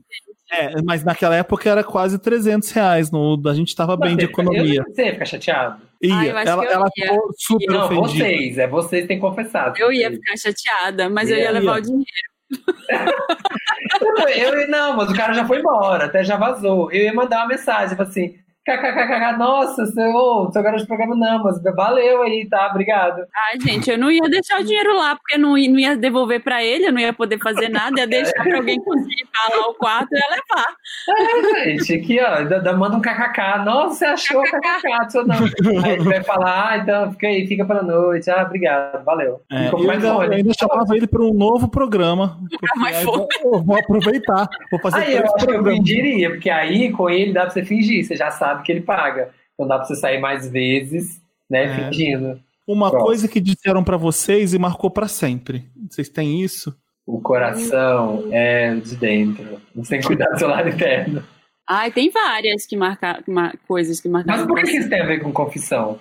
É, 0.52 0.82
mas 0.84 1.04
naquela 1.04 1.36
época 1.36 1.70
era 1.70 1.84
quase 1.84 2.20
300 2.20 2.70
reais. 2.72 3.10
No, 3.10 3.42
a 3.48 3.54
gente 3.54 3.70
estava 3.70 3.96
bem 3.96 4.18
de 4.18 4.26
economia. 4.26 4.84
você 4.84 5.06
ia 5.06 5.14
ficar 5.14 5.26
chateado? 5.26 5.82
Ia, 6.04 6.16
Ai, 6.16 6.30
ela, 6.30 6.66
ela 6.66 6.90
ia. 6.98 7.08
ficou 7.08 7.34
super 7.38 7.74
não, 7.74 7.86
ofendida. 7.86 8.26
vocês, 8.26 8.58
é 8.58 8.68
vocês 8.68 9.02
que 9.04 9.08
têm 9.08 9.20
confessado. 9.20 9.80
Eu 9.80 9.90
ia 9.92 10.12
ficar 10.12 10.36
chateada, 10.36 11.10
mas 11.10 11.30
eu 11.30 11.38
ia, 11.38 11.44
eu 11.44 11.46
ia 11.46 11.60
levar 11.60 11.80
o 11.80 11.82
dinheiro. 11.82 12.06
eu, 14.36 14.68
não, 14.68 14.98
mas 14.98 15.10
o 15.10 15.16
cara 15.16 15.32
já 15.34 15.48
foi 15.48 15.60
embora, 15.60 16.06
até 16.06 16.22
já 16.22 16.36
vazou. 16.36 16.92
Eu 16.92 17.04
ia 17.04 17.14
mandar 17.14 17.38
uma 17.38 17.48
mensagem, 17.48 17.90
tipo 17.90 18.04
assim, 18.04 18.38
KKKK, 18.66 19.38
nossa, 19.38 19.86
seu, 19.88 20.50
seu 20.54 20.64
garoto 20.64 20.84
de 20.84 20.88
programa 20.88 21.16
não, 21.18 21.44
mas 21.44 21.62
valeu 21.62 22.22
aí, 22.22 22.48
tá? 22.48 22.68
Obrigado. 22.68 23.26
Ai, 23.36 23.60
gente, 23.60 23.92
eu 23.92 23.98
não 23.98 24.10
ia 24.10 24.22
deixar 24.30 24.62
o 24.62 24.64
dinheiro 24.64 24.96
lá, 24.96 25.18
porque 25.18 25.38
não 25.38 25.58
ia, 25.58 25.70
não 25.70 25.80
ia 25.80 25.98
devolver 25.98 26.42
pra 26.42 26.64
ele, 26.64 26.88
eu 26.88 26.94
não 26.94 27.02
ia 27.02 27.12
poder 27.12 27.38
fazer 27.40 27.68
nada, 27.68 28.00
ia 28.00 28.08
deixar 28.08 28.42
pra 28.42 28.56
alguém 28.56 28.80
conseguir 28.82 29.28
falar 29.36 29.68
o 29.68 29.74
quarto 29.74 30.08
e 30.14 30.18
ia 30.18 30.26
levar. 30.30 30.76
É, 31.10 31.78
gente, 31.78 31.94
aqui, 31.94 32.22
ó, 32.22 32.44
da, 32.44 32.60
da, 32.60 32.74
manda 32.74 32.96
um 32.96 33.02
KKK, 33.02 33.66
nossa, 33.66 33.96
você 33.96 34.06
achou 34.06 34.44
KKK, 34.44 35.10
seu 35.10 35.28
não. 35.28 35.44
Aí 35.84 35.92
ele 35.96 36.04
vai 36.06 36.24
falar, 36.24 36.70
ah, 36.70 36.78
então 36.78 37.12
fica 37.12 37.28
aí, 37.28 37.46
fica 37.46 37.66
pra 37.66 37.84
noite, 37.84 38.30
ah, 38.30 38.44
obrigado, 38.44 39.04
valeu. 39.04 39.42
É, 39.52 39.68
eu 39.68 39.92
ainda, 39.92 40.08
eu 40.08 40.22
ainda 40.22 40.54
chamava 40.58 40.96
ele 40.96 41.08
pra 41.08 41.22
um 41.22 41.34
novo 41.34 41.68
programa. 41.68 42.40
Mas 42.78 43.04
foi. 43.04 43.28
Vou, 43.44 43.62
vou, 43.62 43.78
aproveitar, 43.78 44.48
vou 44.72 44.80
fazer 44.80 44.98
Aí 45.00 45.16
eu 45.18 45.24
acho 45.24 45.34
programa. 45.34 45.64
que 45.64 45.70
eu 45.70 45.76
pediria, 45.76 46.30
porque 46.30 46.50
aí 46.50 46.92
com 46.94 47.10
ele 47.10 47.34
dá 47.34 47.42
pra 47.42 47.50
você 47.50 47.66
fingir, 47.66 48.06
você 48.06 48.16
já 48.16 48.32
sabe 48.32 48.53
sabe 48.54 48.64
que 48.64 48.72
ele 48.72 48.82
paga. 48.82 49.32
Então 49.54 49.68
dá 49.68 49.78
pra 49.78 49.86
você 49.86 49.96
sair 49.96 50.20
mais 50.20 50.50
vezes, 50.50 51.22
né, 51.50 51.66
é. 51.66 51.76
fingindo. 51.76 52.40
Uma 52.68 52.92
coisa 52.92 53.28
que 53.28 53.42
disseram 53.42 53.84
para 53.84 53.98
vocês 53.98 54.54
e 54.54 54.60
marcou 54.60 54.90
para 54.90 55.08
sempre. 55.08 55.70
Vocês 55.90 56.08
têm 56.08 56.42
isso? 56.42 56.76
O 57.06 57.20
coração 57.20 58.30
é 58.32 58.76
de 58.76 58.96
dentro. 58.96 59.62
Você 59.76 59.90
tem 59.90 60.00
que 60.00 60.08
cuidar 60.08 60.30
do 60.30 60.40
seu 60.40 60.48
lado 60.48 60.70
interno. 60.70 61.24
Ai, 61.68 61.92
tem 61.92 62.10
várias 62.10 62.66
que 62.66 62.78
marca, 62.78 63.22
coisas 63.68 64.00
que 64.00 64.08
marcaram. 64.08 64.40
Mas 64.40 64.48
por 64.48 64.58
que, 64.58 64.72
que 64.72 64.78
isso 64.78 64.90
tem 64.90 65.02
a 65.02 65.06
ver 65.06 65.20
com 65.20 65.32
confissão? 65.32 66.00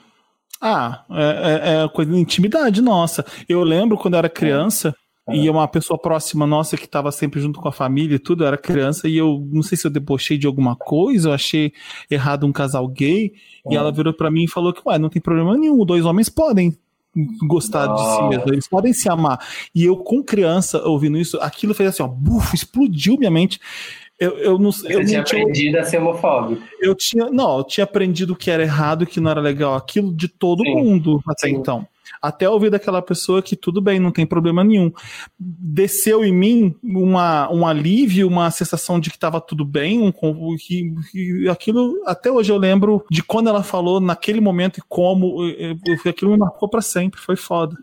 Ah, 0.61 1.05
é, 1.11 1.81
é, 1.81 1.85
é 1.85 1.89
coisa 1.89 2.13
de 2.13 2.19
intimidade 2.19 2.81
nossa. 2.81 3.25
Eu 3.49 3.65
lembro 3.65 3.99
quando 3.99 4.15
eu 4.15 4.19
era 4.19 4.29
criança, 4.29 4.95
é. 5.29 5.37
e 5.37 5.49
uma 5.49 5.69
pessoa 5.69 5.99
próxima 5.99 6.47
nossa 6.47 6.77
que 6.77 6.85
estava 6.85 7.13
sempre 7.13 7.41
junto 7.41 7.61
com 7.61 7.69
a 7.69 7.73
família 7.73 8.17
e 8.17 8.19
tudo, 8.19 8.43
eu 8.43 8.49
era 8.49 8.59
criança, 8.59 9.09
e 9.09 9.17
eu 9.17 9.47
não 9.51 9.63
sei 9.63 9.79
se 9.79 9.87
eu 9.87 9.91
debochei 9.91 10.37
de 10.37 10.47
alguma 10.47 10.75
coisa, 10.75 11.29
eu 11.29 11.33
achei 11.33 11.73
errado 12.11 12.47
um 12.47 12.53
casal 12.53 12.87
gay, 12.89 13.33
e 13.71 13.77
ela 13.77 13.93
virou 13.93 14.13
para 14.13 14.31
mim 14.31 14.45
e 14.45 14.49
falou 14.49 14.73
que, 14.73 14.83
ué, 14.87 14.99
não 14.99 15.09
tem 15.09 15.23
problema 15.23 15.57
nenhum, 15.57 15.85
dois 15.85 16.05
homens 16.05 16.29
podem 16.29 16.77
gostar 17.47 17.89
de 17.89 18.01
si 18.01 18.23
mesmo, 18.25 18.53
eles 18.53 18.67
podem 18.67 18.93
se 18.93 19.09
amar. 19.09 19.39
E 19.75 19.85
eu, 19.85 19.97
com 19.97 20.23
criança, 20.23 20.83
ouvindo 20.83 21.19
isso, 21.19 21.39
aquilo 21.41 21.75
fez 21.75 21.91
assim, 21.91 22.03
ó, 22.03 22.09
buf, 22.09 22.55
explodiu 22.55 23.19
minha 23.19 23.31
mente. 23.31 23.61
Eu, 24.19 24.39
eu 24.39 24.59
não 24.59 24.73
Você 24.73 24.87
eu 24.87 25.05
tinha 25.05 25.19
não 25.19 25.25
tinha, 25.25 25.43
aprendido 25.43 25.79
a 25.79 25.85
ser 25.85 25.99
homofóbico. 25.99 26.63
Eu 26.81 26.95
tinha, 26.95 27.29
não, 27.29 27.59
eu 27.59 27.65
tinha 27.65 27.85
aprendido 27.85 28.37
que 28.37 28.51
era 28.51 28.63
errado, 28.63 29.05
que 29.05 29.21
não 29.21 29.31
era 29.31 29.41
legal, 29.41 29.75
aquilo 29.75 30.15
de 30.15 30.29
todo 30.29 30.63
Sim. 30.63 30.75
mundo 30.75 31.21
até 31.27 31.49
Sim. 31.49 31.57
então 31.57 31.87
até 32.23 32.49
ouvir 32.49 32.71
daquela 32.71 33.03
pessoa 33.03 33.43
que 33.43 33.57
tudo 33.57 33.83
bem, 33.83 33.99
não 33.99 34.13
tem 34.13 34.25
problema 34.25 34.63
nenhum. 34.63 34.93
Desceu 35.37 36.25
em 36.25 36.33
mim 36.33 36.75
uma, 36.81 37.53
um 37.53 37.67
alívio, 37.67 38.29
uma 38.29 38.49
sensação 38.53 39.01
de 39.01 39.11
que 39.11 39.17
estava 39.17 39.41
tudo 39.41 39.65
bem, 39.65 40.01
um, 40.01 40.13
que, 40.57 40.95
que, 41.11 41.49
aquilo, 41.49 42.01
até 42.07 42.31
hoje 42.31 42.53
eu 42.53 42.57
lembro 42.57 43.05
de 43.11 43.25
quando 43.25 43.49
ela 43.49 43.65
falou 43.65 44.01
naquele 44.01 44.41
momento 44.41 44.79
e 44.79 44.83
como, 44.89 45.39
aquilo 46.07 46.31
me 46.31 46.37
marcou 46.37 46.69
para 46.69 46.81
sempre, 46.81 47.21
foi 47.21 47.35
foda. 47.35 47.77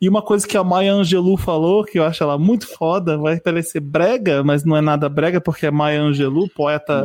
E 0.00 0.08
uma 0.08 0.22
coisa 0.22 0.48
que 0.48 0.56
a 0.56 0.64
Maya 0.64 0.94
Angelou 0.94 1.36
falou, 1.36 1.84
que 1.84 1.98
eu 1.98 2.04
acho 2.04 2.22
ela 2.22 2.38
muito 2.38 2.66
foda, 2.66 3.18
vai 3.18 3.38
parecer 3.38 3.80
brega, 3.80 4.42
mas 4.42 4.64
não 4.64 4.76
é 4.76 4.80
nada 4.80 5.10
brega, 5.10 5.42
porque 5.42 5.66
é 5.66 5.70
Maya 5.70 6.00
Angelou, 6.00 6.48
poeta 6.48 7.02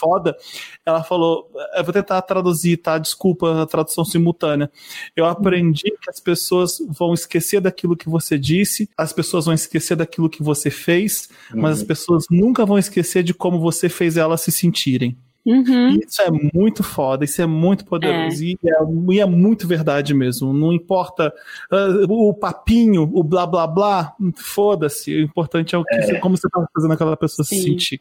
foda, 0.00 0.36
ela 0.84 1.04
falou, 1.04 1.48
eu 1.76 1.84
vou 1.84 1.92
tentar 1.92 2.20
traduzir, 2.22 2.78
tá? 2.78 2.98
Desculpa 2.98 3.62
a 3.62 3.66
tradução 3.66 4.04
simultânea. 4.04 4.70
Eu 5.14 5.35
aprendi 5.38 5.90
que 6.02 6.10
as 6.10 6.20
pessoas 6.20 6.78
vão 6.88 7.14
esquecer 7.14 7.60
daquilo 7.60 7.96
que 7.96 8.08
você 8.08 8.38
disse, 8.38 8.88
as 8.96 9.12
pessoas 9.12 9.44
vão 9.46 9.54
esquecer 9.54 9.96
daquilo 9.96 10.30
que 10.30 10.42
você 10.42 10.70
fez, 10.70 11.28
uhum. 11.52 11.62
mas 11.62 11.72
as 11.72 11.80
uhum. 11.80 11.86
pessoas 11.86 12.24
nunca 12.30 12.64
vão 12.64 12.78
esquecer 12.78 13.22
de 13.22 13.34
como 13.34 13.60
você 13.60 13.88
fez 13.88 14.16
elas 14.16 14.40
se 14.40 14.52
sentirem. 14.52 15.16
Uhum. 15.46 16.00
Isso 16.04 16.20
é 16.22 16.30
muito 16.52 16.82
foda, 16.82 17.24
isso 17.24 17.40
é 17.40 17.46
muito 17.46 17.84
poderoso 17.84 18.42
é. 18.42 18.46
E, 18.46 18.58
é, 18.64 19.14
e, 19.14 19.20
é, 19.20 19.26
muito 19.26 19.68
verdade 19.68 20.12
mesmo. 20.12 20.52
Não 20.52 20.72
importa 20.72 21.32
uh, 21.70 22.12
o 22.12 22.34
papinho, 22.34 23.02
o 23.02 23.22
blá 23.22 23.46
blá 23.46 23.64
blá, 23.64 24.16
foda-se. 24.34 25.14
O 25.14 25.20
importante 25.20 25.72
é 25.76 25.78
o 25.78 25.84
que 25.84 25.94
é. 25.94 26.18
como 26.18 26.36
você 26.36 26.48
tá 26.48 26.66
fazendo 26.74 26.92
aquela 26.92 27.16
pessoa 27.16 27.46
Sim. 27.46 27.56
se 27.56 27.62
sentir. 27.62 28.00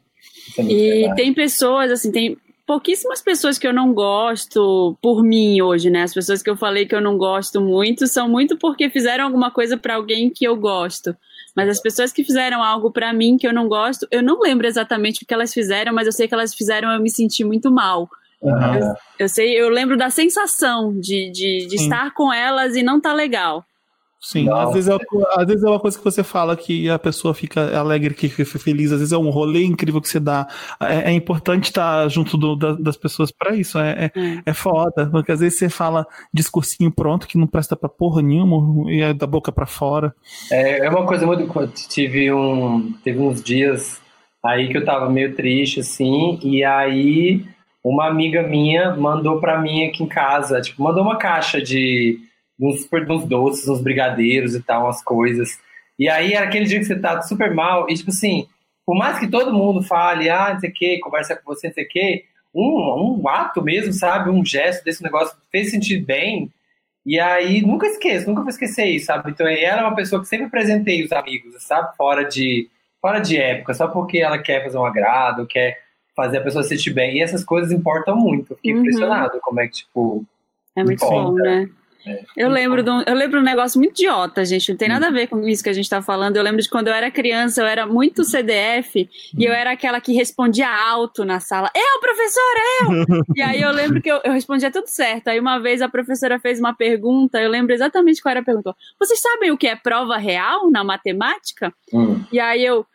É 0.57 0.63
e 0.63 1.15
tem 1.15 1.33
pessoas, 1.35 1.91
assim, 1.91 2.11
tem 2.11 2.37
pouquíssimas 2.65 3.21
pessoas 3.21 3.57
que 3.57 3.67
eu 3.67 3.73
não 3.73 3.93
gosto 3.93 4.97
por 5.01 5.23
mim 5.23 5.61
hoje, 5.61 5.89
né? 5.89 6.03
As 6.03 6.13
pessoas 6.13 6.41
que 6.41 6.49
eu 6.49 6.57
falei 6.57 6.85
que 6.85 6.95
eu 6.95 7.01
não 7.01 7.17
gosto 7.17 7.61
muito 7.61 8.07
são 8.07 8.27
muito 8.27 8.57
porque 8.57 8.89
fizeram 8.89 9.25
alguma 9.25 9.51
coisa 9.51 9.77
para 9.77 9.95
alguém 9.95 10.29
que 10.29 10.45
eu 10.45 10.55
gosto. 10.55 11.15
Mas 11.55 11.69
as 11.69 11.81
pessoas 11.81 12.11
que 12.11 12.23
fizeram 12.23 12.63
algo 12.63 12.91
para 12.91 13.13
mim 13.13 13.37
que 13.37 13.47
eu 13.47 13.53
não 13.53 13.67
gosto, 13.67 14.07
eu 14.11 14.21
não 14.21 14.39
lembro 14.39 14.67
exatamente 14.67 15.23
o 15.23 15.25
que 15.25 15.33
elas 15.33 15.53
fizeram, 15.53 15.93
mas 15.93 16.07
eu 16.07 16.11
sei 16.11 16.27
que 16.27 16.33
elas 16.33 16.53
fizeram 16.53 16.91
eu 16.91 17.01
me 17.01 17.09
sentir 17.09 17.45
muito 17.45 17.71
mal. 17.71 18.09
Uhum. 18.41 18.75
Eu, 18.75 18.95
eu, 19.19 19.29
sei, 19.29 19.59
eu 19.59 19.69
lembro 19.69 19.95
da 19.95 20.09
sensação 20.09 20.91
de, 20.99 21.31
de, 21.31 21.67
de 21.67 21.75
estar 21.75 22.13
com 22.13 22.33
elas 22.33 22.75
e 22.75 22.83
não 22.83 22.99
tá 22.99 23.13
legal. 23.13 23.63
Sim, 24.25 24.49
às 24.49 24.73
vezes, 24.73 24.89
é, 24.89 24.97
às 25.35 25.45
vezes 25.45 25.63
é 25.63 25.69
uma 25.69 25.79
coisa 25.79 25.95
que 25.95 26.03
você 26.03 26.23
fala 26.23 26.57
que 26.57 26.89
a 26.89 26.97
pessoa 26.97 27.31
fica 27.31 27.77
alegre, 27.77 28.15
que 28.15 28.27
fica 28.27 28.57
feliz, 28.57 28.91
às 28.91 28.97
vezes 28.97 29.13
é 29.13 29.17
um 29.19 29.29
rolê 29.29 29.63
incrível 29.63 30.01
que 30.01 30.09
você 30.09 30.19
dá. 30.19 30.47
É, 30.81 31.11
é 31.11 31.13
importante 31.13 31.65
estar 31.65 32.09
junto 32.09 32.35
do, 32.35 32.55
da, 32.55 32.73
das 32.73 32.97
pessoas 32.97 33.31
para 33.31 33.55
isso, 33.55 33.77
é, 33.77 34.11
é, 34.15 34.19
hum. 34.19 34.41
é, 34.43 34.51
foda, 34.51 35.07
porque 35.11 35.31
às 35.31 35.41
vezes 35.41 35.59
você 35.59 35.69
fala 35.69 36.07
discursinho 36.33 36.91
pronto 36.91 37.27
que 37.27 37.37
não 37.37 37.45
presta 37.45 37.75
pra 37.75 37.87
porra 37.87 38.23
nenhuma 38.23 38.91
e 38.91 39.03
é 39.03 39.13
da 39.13 39.27
boca 39.27 39.51
para 39.51 39.67
fora. 39.67 40.11
É, 40.51 40.87
é 40.87 40.89
uma 40.89 41.05
coisa 41.05 41.23
muito. 41.27 41.45
Tive, 41.87 42.33
um, 42.33 42.93
teve 43.03 43.19
uns 43.19 43.43
dias 43.43 44.01
aí 44.43 44.69
que 44.69 44.77
eu 44.77 44.83
tava 44.83 45.07
meio 45.07 45.35
triste, 45.35 45.81
assim, 45.81 46.39
e 46.41 46.63
aí 46.63 47.45
uma 47.83 48.07
amiga 48.07 48.41
minha 48.41 48.95
mandou 48.95 49.39
pra 49.39 49.61
mim 49.61 49.85
aqui 49.85 50.01
em 50.01 50.07
casa, 50.07 50.59
tipo, 50.61 50.81
mandou 50.81 51.03
uma 51.03 51.19
caixa 51.19 51.61
de 51.61 52.17
uns, 52.59 52.87
uns 53.09 53.25
doces, 53.25 53.67
uns 53.67 53.81
brigadeiros 53.81 54.55
e 54.55 54.61
tal, 54.61 54.83
umas 54.85 55.03
coisas. 55.03 55.59
E 55.97 56.09
aí 56.09 56.33
era 56.33 56.45
aquele 56.45 56.65
dia 56.65 56.79
que 56.79 56.85
você 56.85 56.95
tá 56.97 57.21
super 57.21 57.53
mal, 57.53 57.89
e 57.89 57.93
tipo 57.93 58.09
assim, 58.09 58.47
por 58.85 58.95
mais 58.95 59.19
que 59.19 59.27
todo 59.27 59.53
mundo 59.53 59.81
fale, 59.81 60.29
ah, 60.29 60.53
não 60.53 60.59
sei 60.59 60.69
o 60.69 60.73
que, 60.73 60.99
conversa 60.99 61.35
com 61.35 61.53
você, 61.53 61.67
não 61.67 61.73
sei 61.73 61.85
o 61.85 61.87
que, 61.87 62.25
um, 62.53 63.19
um 63.21 63.27
ato 63.27 63.61
mesmo, 63.61 63.91
sabe? 63.91 64.29
Um 64.29 64.45
gesto 64.45 64.83
desse 64.83 65.03
negócio 65.03 65.35
fez 65.51 65.71
sentir 65.71 65.99
bem. 65.99 66.49
E 67.05 67.19
aí, 67.19 67.61
nunca 67.61 67.85
esqueço, 67.85 68.27
nunca 68.27 68.41
vou 68.41 68.49
esquecer 68.49 68.85
isso, 68.85 69.07
sabe? 69.07 69.29
Então, 69.29 69.45
ela 69.47 69.81
é 69.81 69.83
uma 69.83 69.95
pessoa 69.95 70.21
que 70.21 70.27
sempre 70.27 70.49
presentei 70.49 71.03
os 71.03 71.11
amigos, 71.11 71.61
sabe? 71.63 71.95
Fora 71.97 72.23
de, 72.23 72.69
fora 73.01 73.19
de 73.19 73.37
época, 73.37 73.73
só 73.73 73.87
porque 73.87 74.19
ela 74.19 74.39
quer 74.39 74.63
fazer 74.63 74.77
um 74.77 74.85
agrado, 74.85 75.45
quer 75.45 75.81
fazer 76.15 76.37
a 76.37 76.41
pessoa 76.41 76.63
se 76.63 76.69
sentir 76.69 76.93
bem. 76.93 77.17
E 77.17 77.21
essas 77.21 77.43
coisas 77.43 77.71
importam 77.71 78.15
muito. 78.15 78.53
Eu 78.53 78.55
fiquei 78.57 78.73
uhum. 78.73 78.79
impressionado 78.79 79.39
como 79.41 79.59
é 79.59 79.67
que, 79.67 79.73
tipo. 79.73 80.25
É 80.75 80.83
muito 80.83 81.03
importa. 81.03 81.31
bom, 81.31 81.33
né? 81.33 81.69
Eu 82.35 82.49
lembro, 82.49 82.83
de 82.83 82.89
um, 82.89 83.01
eu 83.01 83.15
lembro 83.15 83.39
um 83.39 83.43
negócio 83.43 83.79
muito 83.79 83.99
idiota, 83.99 84.45
gente. 84.45 84.69
Não 84.69 84.77
tem 84.77 84.89
nada 84.89 85.07
a 85.07 85.11
ver 85.11 85.27
com 85.27 85.47
isso 85.47 85.63
que 85.63 85.69
a 85.69 85.73
gente 85.73 85.89
tá 85.89 86.01
falando. 86.01 86.37
Eu 86.37 86.43
lembro 86.43 86.61
de 86.61 86.69
quando 86.69 86.87
eu 86.87 86.93
era 86.93 87.09
criança, 87.09 87.61
eu 87.61 87.65
era 87.65 87.85
muito 87.85 88.23
CDF 88.23 89.09
e 89.37 89.45
eu 89.45 89.53
era 89.53 89.71
aquela 89.71 89.99
que 89.99 90.13
respondia 90.13 90.69
alto 90.69 91.25
na 91.25 91.39
sala. 91.39 91.69
Eu, 91.75 91.99
professora, 91.99 92.59
eu! 92.81 93.23
e 93.35 93.41
aí 93.41 93.61
eu 93.61 93.71
lembro 93.71 94.01
que 94.01 94.11
eu, 94.11 94.21
eu 94.23 94.33
respondia 94.33 94.71
tudo 94.71 94.87
certo. 94.87 95.29
Aí 95.29 95.39
uma 95.39 95.59
vez 95.59 95.81
a 95.81 95.89
professora 95.89 96.39
fez 96.39 96.59
uma 96.59 96.73
pergunta, 96.73 97.41
eu 97.41 97.49
lembro 97.49 97.73
exatamente 97.73 98.21
qual 98.21 98.31
era 98.31 98.41
a 98.41 98.45
pergunta. 98.45 98.75
Vocês 98.99 99.21
sabem 99.21 99.51
o 99.51 99.57
que 99.57 99.67
é 99.67 99.75
prova 99.75 100.17
real 100.17 100.69
na 100.69 100.83
matemática? 100.83 101.73
Hum. 101.93 102.23
E 102.31 102.39
aí 102.39 102.63
eu, 102.65 102.85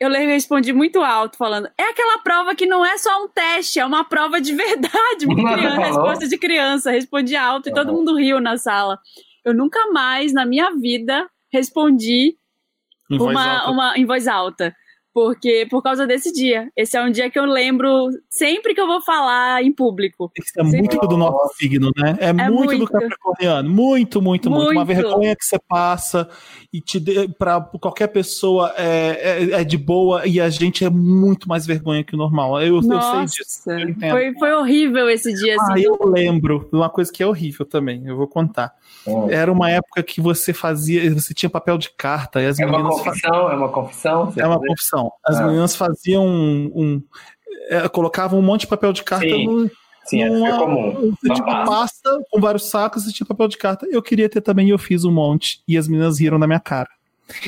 eu 0.00 0.08
respondi 0.10 0.72
muito 0.72 1.02
alto, 1.02 1.36
falando: 1.36 1.68
é 1.76 1.84
aquela 1.84 2.18
prova 2.18 2.54
que 2.54 2.64
não 2.64 2.84
é 2.84 2.96
só 2.96 3.22
um 3.22 3.28
teste, 3.28 3.78
é 3.78 3.84
uma 3.84 4.02
prova 4.02 4.40
de 4.40 4.54
verdade. 4.54 5.26
Criança, 5.28 5.80
resposta 5.82 6.28
de 6.28 6.38
criança. 6.38 6.90
Respondi 6.90 7.36
alto 7.36 7.68
e 7.68 7.72
todo 7.72 7.92
mundo 7.92 8.16
riu 8.16 8.40
na 8.40 8.56
sala. 8.56 8.98
Eu 9.44 9.52
nunca 9.52 9.90
mais 9.92 10.32
na 10.32 10.46
minha 10.46 10.70
vida 10.70 11.28
respondi 11.52 12.36
em 13.10 13.20
uma, 13.20 13.70
uma 13.70 13.98
em 13.98 14.06
voz 14.06 14.26
alta. 14.26 14.74
Porque, 15.12 15.66
por 15.68 15.82
causa 15.82 16.06
desse 16.06 16.32
dia. 16.32 16.70
Esse 16.76 16.96
é 16.96 17.02
um 17.02 17.10
dia 17.10 17.28
que 17.30 17.38
eu 17.38 17.44
lembro 17.44 18.08
sempre 18.28 18.74
que 18.74 18.80
eu 18.80 18.86
vou 18.86 19.00
falar 19.00 19.62
em 19.62 19.72
público. 19.72 20.30
Isso 20.38 20.52
é 20.58 20.62
muito 20.62 20.98
do 21.00 21.16
nosso 21.16 21.54
signo, 21.56 21.90
né? 21.96 22.16
É, 22.20 22.28
é 22.28 22.32
muito, 22.32 22.64
muito, 22.64 22.78
do 22.78 22.86
capricorniano. 22.86 23.68
Muito, 23.68 24.22
muito, 24.22 24.50
muito, 24.50 24.64
muito. 24.64 24.72
Uma 24.72 24.84
vergonha 24.84 25.34
que 25.34 25.44
você 25.44 25.58
passa 25.58 26.28
e 26.72 26.80
te 26.80 27.00
para 27.38 27.60
qualquer 27.60 28.08
pessoa 28.08 28.72
é, 28.76 29.50
é, 29.54 29.60
é, 29.60 29.64
de 29.64 29.76
boa 29.76 30.26
e 30.26 30.40
a 30.40 30.48
gente 30.48 30.84
é 30.84 30.90
muito 30.90 31.48
mais 31.48 31.66
vergonha 31.66 32.04
que 32.04 32.14
o 32.14 32.18
normal. 32.18 32.60
Eu, 32.62 32.80
Nossa, 32.80 33.22
eu 33.22 33.28
sei 33.28 33.44
disso. 33.44 33.70
Eu 33.70 34.10
foi, 34.10 34.34
foi 34.34 34.52
horrível 34.52 35.10
esse 35.10 35.32
dia. 35.34 35.56
Ah, 35.58 35.72
assim. 35.72 35.82
eu 35.82 35.98
lembro 36.04 36.68
de 36.70 36.76
uma 36.76 36.88
coisa 36.88 37.10
que 37.12 37.22
é 37.22 37.26
horrível 37.26 37.66
também. 37.66 38.06
Eu 38.06 38.16
vou 38.16 38.28
contar. 38.28 38.72
Era 39.30 39.50
uma 39.50 39.70
época 39.70 40.02
que 40.02 40.20
você 40.20 40.52
fazia, 40.52 41.12
você 41.12 41.34
tinha 41.34 41.50
papel 41.50 41.78
de 41.78 41.90
carta. 41.90 42.40
E 42.40 42.46
as 42.46 42.58
é 42.58 42.66
uma 42.66 42.88
confissão, 42.88 43.50
é 43.50 43.54
uma 43.54 43.68
confissão. 43.68 44.32
É 44.36 44.46
uma 44.46 44.58
confissão. 44.60 44.99
As 45.24 45.36
ah. 45.38 45.46
meninas 45.46 45.76
faziam 45.76 46.26
um, 46.26 46.72
um 46.74 47.02
é, 47.68 47.88
colocavam 47.88 48.38
um 48.38 48.42
monte 48.42 48.62
de 48.62 48.66
papel 48.66 48.92
de 48.92 49.02
carta 49.02 49.26
Sim. 49.26 49.46
no, 49.46 49.70
Sim, 50.04 50.24
numa, 50.24 50.48
é 50.48 50.58
comum. 50.58 51.12
Tipo, 51.22 51.44
pasta 51.44 52.10
com 52.30 52.40
vários 52.40 52.68
sacos 52.68 53.06
e 53.06 53.12
tinha 53.12 53.26
papel 53.26 53.48
de 53.48 53.56
carta. 53.56 53.86
Eu 53.90 54.02
queria 54.02 54.28
ter 54.28 54.40
também 54.40 54.66
e 54.66 54.70
eu 54.70 54.78
fiz 54.78 55.04
um 55.04 55.12
monte. 55.12 55.62
E 55.68 55.78
as 55.78 55.86
meninas 55.86 56.18
riram 56.18 56.38
da 56.38 56.46
minha 56.46 56.60
cara. 56.60 56.88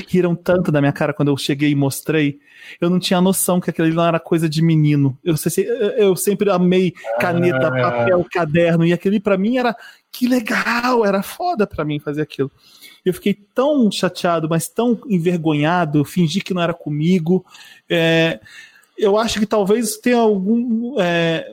Riram 0.09 0.35
tanto 0.35 0.71
da 0.71 0.81
minha 0.81 0.93
cara 0.93 1.13
quando 1.13 1.29
eu 1.29 1.37
cheguei 1.37 1.71
e 1.71 1.75
mostrei. 1.75 2.39
Eu 2.81 2.89
não 2.89 2.99
tinha 2.99 3.21
noção 3.21 3.61
que 3.61 3.71
aquilo 3.71 3.89
não 3.89 4.07
era 4.07 4.21
coisa 4.21 4.49
de 4.49 4.63
menino. 4.63 5.19
Eu, 5.25 5.35
eu 5.97 6.15
sempre 6.17 6.51
amei 6.51 6.93
caneta, 7.19 7.69
ah. 7.69 7.71
papel, 7.71 8.27
caderno. 8.31 8.87
E 8.87 8.93
aquele 8.93 9.19
para 9.19 9.37
mim 9.37 9.59
era 9.59 9.77
que 10.11 10.29
legal, 10.29 11.05
era 11.05 11.23
foda 11.23 11.67
para 11.67 11.85
mim 11.85 11.99
fazer 11.99 12.23
aquilo. 12.23 12.51
Eu 13.05 13.13
fiquei 13.13 13.35
tão 13.35 13.91
chateado, 13.91 14.49
mas 14.49 14.69
tão 14.69 15.01
envergonhado, 15.09 16.05
fingi 16.05 16.41
que 16.41 16.55
não 16.55 16.63
era 16.63 16.75
comigo. 16.75 17.45
É, 17.89 18.39
eu 18.97 19.19
acho 19.19 19.41
que 19.41 19.47
talvez 19.47 19.97
tenha 19.97 20.19
algum. 20.19 21.01
É, 21.01 21.47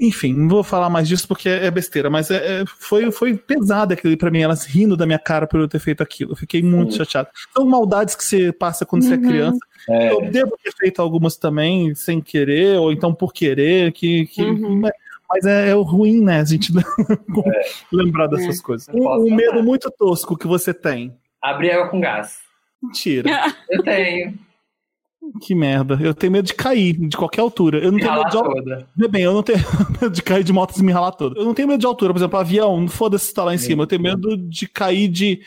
enfim, 0.00 0.32
não 0.32 0.48
vou 0.48 0.64
falar 0.64 0.90
mais 0.90 1.06
disso 1.06 1.26
porque 1.28 1.48
é 1.48 1.70
besteira, 1.70 2.10
mas 2.10 2.30
é, 2.30 2.62
é 2.62 2.64
foi, 2.66 3.10
foi 3.12 3.36
pesado 3.36 3.92
aquilo 3.92 4.16
para 4.16 4.30
mim, 4.30 4.40
elas 4.40 4.64
rindo 4.64 4.96
da 4.96 5.06
minha 5.06 5.18
cara 5.18 5.46
por 5.46 5.60
eu 5.60 5.68
ter 5.68 5.78
feito 5.78 6.02
aquilo. 6.02 6.32
Eu 6.32 6.36
fiquei 6.36 6.62
muito 6.62 6.92
Sim. 6.92 6.98
chateado. 6.98 7.28
São 7.52 7.64
maldades 7.66 8.14
que 8.14 8.24
você 8.24 8.52
passa 8.52 8.84
quando 8.84 9.02
uhum. 9.02 9.08
você 9.08 9.14
é 9.14 9.18
uhum. 9.18 9.28
criança. 9.28 9.58
É. 9.88 10.12
Eu 10.12 10.30
devo 10.30 10.58
ter 10.62 10.72
feito 10.76 11.00
algumas 11.00 11.36
também 11.36 11.94
sem 11.94 12.20
querer, 12.20 12.78
ou 12.78 12.92
então 12.92 13.14
por 13.14 13.32
querer, 13.32 13.92
que, 13.92 14.26
que 14.26 14.42
uhum. 14.42 14.82
Mas 15.28 15.46
é, 15.46 15.70
é 15.70 15.74
o 15.74 15.82
ruim, 15.82 16.22
né? 16.22 16.40
A 16.40 16.44
gente 16.44 16.72
é. 16.78 17.60
lembrar 17.92 18.26
dessas 18.26 18.58
é. 18.58 18.62
coisas. 18.62 18.88
Um, 18.94 19.08
um 19.08 19.34
medo 19.34 19.62
muito 19.62 19.90
tosco 19.90 20.36
que 20.36 20.46
você 20.46 20.72
tem. 20.72 21.16
Abrir 21.42 21.72
água 21.72 21.88
com 21.88 22.00
gás. 22.00 22.38
Mentira. 22.82 23.30
Eu 23.70 23.82
tenho. 23.82 24.38
Que 25.40 25.54
merda. 25.54 25.98
Eu 26.00 26.14
tenho 26.14 26.32
medo 26.32 26.46
de 26.46 26.54
cair 26.54 26.92
de 27.08 27.16
qualquer 27.16 27.40
altura. 27.40 27.78
Eu 27.78 27.90
não 27.90 27.94
me 27.94 28.00
tenho 28.00 28.14
medo 28.14 28.30
de 28.30 28.36
altura. 28.36 28.86
Bem, 29.10 29.22
eu 29.22 29.34
não 29.34 29.42
tenho 29.42 29.58
medo 30.00 30.10
de 30.10 30.22
cair 30.22 30.44
de 30.44 30.52
moto 30.52 30.76
e 30.76 30.82
me 30.82 30.92
ralar 30.92 31.12
toda. 31.12 31.38
Eu 31.38 31.44
não 31.44 31.54
tenho 31.54 31.68
medo 31.68 31.80
de 31.80 31.86
altura, 31.86 32.12
por 32.12 32.18
exemplo, 32.18 32.38
avião, 32.38 32.86
foda-se 32.88 33.26
estar 33.26 33.42
tá 33.42 33.46
lá 33.46 33.54
em 33.54 33.58
cima. 33.58 33.82
Eu 33.82 33.86
tenho 33.86 34.02
medo 34.02 34.36
de 34.36 34.68
cair 34.68 35.08
de 35.08 35.40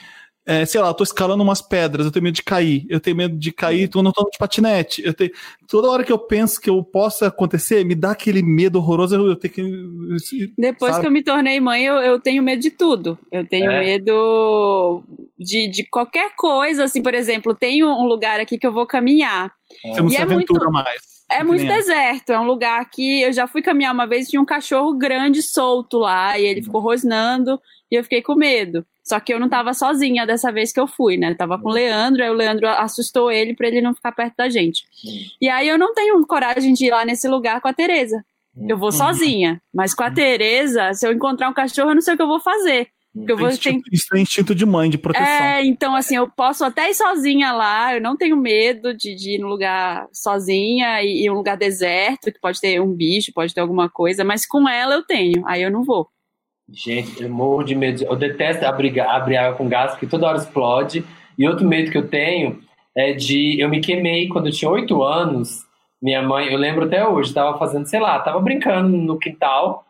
é, 0.48 0.66
sei 0.66 0.80
lá, 0.80 0.88
eu 0.88 0.94
tô 0.94 1.04
escalando 1.04 1.44
umas 1.44 1.62
pedras, 1.62 2.06
eu 2.06 2.12
tenho 2.12 2.24
medo 2.24 2.36
de 2.36 2.42
cair, 2.42 2.86
eu 2.90 3.02
tenho 3.02 3.18
medo 3.18 3.36
de 3.36 3.52
cair 3.52 3.90
quando 3.90 4.06
eu 4.06 4.14
tô 4.14 4.30
de 4.30 4.38
patinete. 4.38 5.04
Eu 5.06 5.14
tenho, 5.14 5.30
toda 5.68 5.90
hora 5.90 6.06
que 6.06 6.12
eu 6.12 6.18
penso 6.18 6.62
que 6.62 6.70
eu 6.70 6.82
possa 6.82 7.28
acontecer, 7.28 7.84
me 7.84 7.94
dá 7.94 8.12
aquele 8.12 8.42
medo 8.42 8.78
horroroso, 8.78 9.16
eu 9.16 9.36
tenho 9.36 9.54
que. 9.54 10.54
Depois 10.58 10.94
sabe? 10.94 11.02
que 11.02 11.08
eu 11.08 11.12
me 11.12 11.22
tornei 11.22 11.60
mãe, 11.60 11.84
eu, 11.84 11.96
eu 11.96 12.18
tenho 12.18 12.42
medo 12.42 12.62
de 12.62 12.72
tudo. 12.72 13.20
Eu 13.30 13.46
tenho 13.46 13.70
é. 13.70 13.84
medo 13.84 15.04
de, 15.38 15.70
de 15.70 15.84
qualquer 15.84 16.34
coisa, 16.38 16.86
assim, 16.86 17.04
por 17.04 17.14
exemplo, 17.14 17.54
tem 17.54 17.84
um 17.84 18.06
lugar 18.06 18.40
aqui 18.40 18.58
que 18.58 18.66
eu 18.66 18.72
vou 18.72 18.88
caminhar. 18.88 19.52
Você 19.84 20.02
não 20.02 20.10
se 20.10 20.16
é 20.16 20.22
aventura 20.22 20.70
muito... 20.70 20.72
mais. 20.72 21.18
É 21.30 21.44
muito 21.44 21.66
deserto, 21.66 22.32
é 22.32 22.40
um 22.40 22.46
lugar 22.46 22.90
que 22.90 23.22
eu 23.22 23.34
já 23.34 23.48
fui 23.48 23.62
caminhar 23.62 23.94
uma 23.94 24.08
vez, 24.08 24.30
tinha 24.30 24.42
um 24.42 24.46
cachorro 24.46 24.94
grande 24.94 25.42
solto 25.42 25.98
lá, 25.98 26.40
e 26.40 26.46
ele 26.46 26.64
ficou 26.64 26.80
rosnando, 26.80 27.60
e 27.92 27.96
eu 27.96 28.04
fiquei 28.04 28.22
com 28.22 28.34
medo. 28.34 28.86
Só 29.08 29.22
que 29.22 29.34
eu 29.34 29.40
não 29.40 29.48
tava 29.48 29.74
sozinha 29.74 30.26
dessa 30.26 30.52
vez 30.52 30.74
que 30.74 30.80
eu 30.82 30.86
fui, 30.86 31.16
né? 31.16 31.32
Eu 31.32 31.38
tava 31.38 31.58
com 31.58 31.70
o 31.70 31.72
Leandro, 31.72 32.22
aí 32.22 32.30
o 32.30 32.34
Leandro 32.34 32.68
assustou 32.68 33.32
ele 33.32 33.56
para 33.56 33.70
ele 33.70 33.80
não 33.80 33.96
ficar 33.96 34.12
perto 34.12 34.36
da 34.36 34.50
gente. 34.50 34.84
E 35.40 35.48
aí 35.48 35.66
eu 35.66 35.78
não 35.78 35.94
tenho 35.94 36.20
coragem 36.28 36.74
de 36.74 36.88
ir 36.88 36.92
lá 36.92 37.06
nesse 37.06 37.26
lugar 37.26 37.62
com 37.62 37.70
a 37.70 37.74
Tereza. 37.74 38.22
Eu 38.68 38.78
vou 38.78 38.90
uhum. 38.90 38.98
sozinha, 38.98 39.62
mas 39.74 39.94
com 39.94 40.04
a 40.04 40.12
Tereza, 40.12 40.94
se 40.94 41.08
eu 41.08 41.14
encontrar 41.14 41.48
um 41.48 41.54
cachorro, 41.54 41.92
eu 41.92 41.96
não 41.96 42.02
sei 42.02 42.16
o 42.16 42.18
que 42.18 42.24
eu 42.24 42.28
vou 42.28 42.42
fazer. 42.42 42.90
Porque 43.14 43.32
eu 43.32 43.38
vou 43.38 43.48
instinto, 43.48 43.90
ter... 43.90 43.96
Isso 43.96 44.14
é 44.14 44.20
instinto 44.20 44.54
de 44.54 44.66
mãe, 44.66 44.90
de 44.90 44.98
proteção. 44.98 45.26
É, 45.26 45.66
então 45.66 45.96
assim, 45.96 46.18
eu 46.18 46.30
posso 46.30 46.66
até 46.66 46.90
ir 46.90 46.94
sozinha 46.94 47.54
lá, 47.54 47.96
eu 47.96 48.02
não 48.02 48.18
tenho 48.18 48.36
medo 48.36 48.94
de, 48.94 49.16
de 49.16 49.36
ir 49.36 49.40
num 49.40 49.48
lugar 49.48 50.06
sozinha 50.12 51.02
e, 51.02 51.24
e 51.24 51.30
um 51.30 51.36
lugar 51.36 51.56
deserto, 51.56 52.30
que 52.30 52.42
pode 52.42 52.60
ter 52.60 52.82
um 52.82 52.94
bicho, 52.94 53.32
pode 53.34 53.54
ter 53.54 53.62
alguma 53.62 53.90
coisa, 53.90 54.26
mas 54.26 54.46
com 54.46 54.68
ela 54.68 54.96
eu 54.96 55.04
tenho, 55.04 55.48
aí 55.48 55.64
eu 55.64 55.72
não 55.72 55.86
vou. 55.86 56.10
Gente, 56.70 57.22
eu 57.24 57.30
morro 57.30 57.64
de 57.64 57.76
medo. 57.76 58.04
Eu 58.04 58.16
detesto 58.16 58.66
abrir, 58.66 59.00
abrir 59.00 59.38
água 59.38 59.58
com 59.58 59.70
gás, 59.70 59.92
porque 59.92 60.08
toda 60.08 60.28
hora 60.28 60.38
explode. 60.38 61.04
E 61.38 61.48
outro 61.48 61.66
medo 61.66 61.92
que 61.92 61.98
eu 61.98 62.08
tenho 62.08 62.62
é 62.96 63.14
de. 63.14 63.60
Eu 63.60 63.70
me 63.70 63.80
queimei 63.80 64.28
quando 64.28 64.48
eu 64.48 64.52
tinha 64.52 64.70
oito 64.70 65.02
anos. 65.04 65.66
Minha 66.02 66.22
mãe, 66.22 66.52
eu 66.52 66.58
lembro 66.58 66.86
até 66.86 67.08
hoje, 67.08 67.30
estava 67.30 67.58
fazendo, 67.58 67.88
sei 67.88 68.00
lá, 68.00 68.18
estava 68.18 68.40
brincando 68.40 68.96
no 68.96 69.18
quintal, 69.18 69.84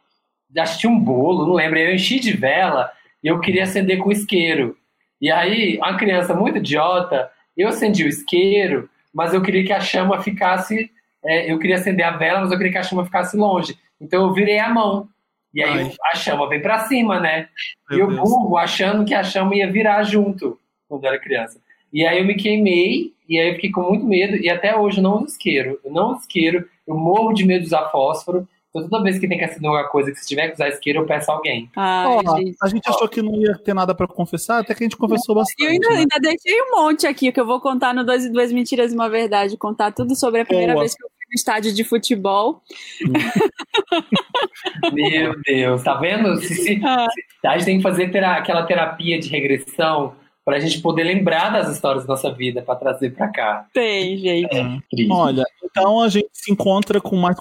tinha 0.78 0.92
um 0.92 1.00
bolo, 1.00 1.46
não 1.46 1.54
lembro. 1.54 1.78
Eu 1.78 1.94
enchi 1.94 2.20
de 2.20 2.32
vela 2.32 2.90
e 3.24 3.28
eu 3.28 3.40
queria 3.40 3.63
acender 3.63 3.98
com 3.98 4.12
isqueiro. 4.12 4.78
E 5.20 5.32
aí, 5.32 5.78
uma 5.78 5.98
criança 5.98 6.34
muito 6.34 6.60
idiota, 6.60 7.30
eu 7.58 7.68
acendi 7.68 8.04
o 8.04 8.08
isqueiro, 8.08 8.90
mas 9.13 9.34
eu 9.34 9.42
queria 9.42 9.66
que 9.66 9.74
a 9.74 9.82
chama 9.82 10.22
ficasse. 10.22 10.90
É, 11.26 11.52
eu 11.52 11.60
queria 11.60 11.76
acender 11.76 12.06
a 12.06 12.12
vela, 12.12 12.42
mas 12.42 12.52
eu 12.52 12.58
queria 12.58 12.72
que 12.72 12.78
a 12.78 12.84
chama 12.84 13.04
ficasse 13.04 13.36
longe. 13.36 13.78
Então 14.00 14.28
eu 14.28 14.34
virei 14.34 14.60
a 14.60 14.70
mão. 14.70 15.10
E 15.53 15.63
aí 15.63 15.83
Ai. 15.83 15.91
a 16.12 16.15
chama 16.15 16.47
vem 16.49 16.62
para 16.62 16.79
cima, 16.88 17.19
né? 17.19 17.49
Meu 17.89 17.99
e 17.99 18.03
o 18.03 18.21
burro 18.21 18.57
achando 18.57 19.05
que 19.05 19.13
a 19.13 19.23
chama 19.23 19.55
ia 19.55 19.71
virar 19.71 20.03
junto 20.03 20.60
quando 20.88 21.03
eu 21.03 21.10
era 21.10 21.19
criança. 21.19 21.60
E 21.91 22.05
aí 22.05 22.19
eu 22.19 22.25
me 22.25 22.36
queimei, 22.36 23.13
e 23.27 23.39
aí 23.39 23.49
eu 23.49 23.55
fiquei 23.55 23.71
com 23.71 23.81
muito 23.81 24.05
medo, 24.05 24.36
e 24.36 24.49
até 24.49 24.75
hoje 24.75 24.97
eu 24.97 25.03
não 25.03 25.23
isqueiro. 25.23 25.79
Eu 25.83 25.91
não 25.91 26.15
isqueiro, 26.15 26.67
eu 26.86 26.95
morro 26.95 27.33
de 27.33 27.45
medo 27.45 27.62
de 27.62 27.67
usar 27.67 27.89
fósforo. 27.89 28.47
Então 28.69 28.88
toda 28.89 29.03
vez 29.03 29.17
que 29.17 29.27
tem 29.27 29.38
que 29.38 29.45
acender 29.45 29.67
alguma 29.69 29.88
coisa, 29.89 30.12
que 30.12 30.19
se 30.19 30.27
tiver 30.27 30.49
que 30.49 30.55
usar 30.55 30.69
isqueiro, 30.69 30.99
eu 30.99 31.05
peço 31.05 31.31
a 31.31 31.33
alguém. 31.33 31.69
Ai, 31.75 32.17
gente. 32.38 32.57
A 32.62 32.67
gente 32.67 32.89
achou 32.89 33.07
que 33.07 33.21
não 33.21 33.36
ia 33.36 33.57
ter 33.57 33.73
nada 33.73 33.95
para 33.95 34.07
confessar, 34.07 34.60
até 34.60 34.75
que 34.75 34.83
a 34.83 34.86
gente 34.86 34.97
confessou 34.97 35.33
bastante. 35.33 35.63
Eu 35.63 35.69
ainda, 35.69 35.89
né? 35.89 35.95
ainda 35.99 36.19
deixei 36.21 36.62
um 36.62 36.75
monte 36.75 37.07
aqui, 37.07 37.31
que 37.31 37.39
eu 37.39 37.45
vou 37.45 37.60
contar 37.62 37.93
no 37.93 38.03
Dois, 38.03 38.29
Duas 38.31 38.51
Mentiras 38.51 38.91
e 38.91 38.95
Uma 38.95 39.10
Verdade, 39.10 39.57
contar 39.57 39.91
tudo 39.91 40.15
sobre 40.15 40.41
a 40.41 40.45
primeira 40.45 40.73
Boa. 40.73 40.83
vez 40.83 40.93
que 40.93 41.03
eu 41.03 41.10
no 41.30 41.36
estádio 41.36 41.74
de 41.74 41.84
futebol. 41.84 42.62
Meu 44.94 45.40
Deus, 45.42 45.84
tá 45.84 45.96
vendo? 45.96 46.38
Se, 46.38 46.56
se, 46.56 46.82
ah. 46.84 47.08
se, 47.42 47.48
a 47.48 47.58
gente 47.58 47.66
tem 47.66 47.78
que 47.78 47.84
fazer 47.84 48.12
ter 48.12 48.24
aquela 48.24 48.63
terapia 48.63 49.20
de 49.20 49.30
regressão 49.30 50.16
para 50.48 50.56
a 50.56 50.60
gente 50.62 50.80
poder 50.80 51.04
lembrar 51.04 51.50
das 51.50 51.70
histórias 51.70 52.06
da 52.06 52.13
nossa 52.13 52.32
vida 52.32 52.62
para 52.62 52.76
trazer 52.76 53.10
para 53.10 53.28
cá. 53.28 53.66
Tem, 53.74 54.18
gente. 54.18 54.56
É, 54.56 54.80
Olha, 55.10 55.44
então 55.66 56.00
a 56.00 56.08
gente 56.08 56.30
se 56.32 56.50
encontra 56.50 57.02
com 57.02 57.18
mais 57.18 57.38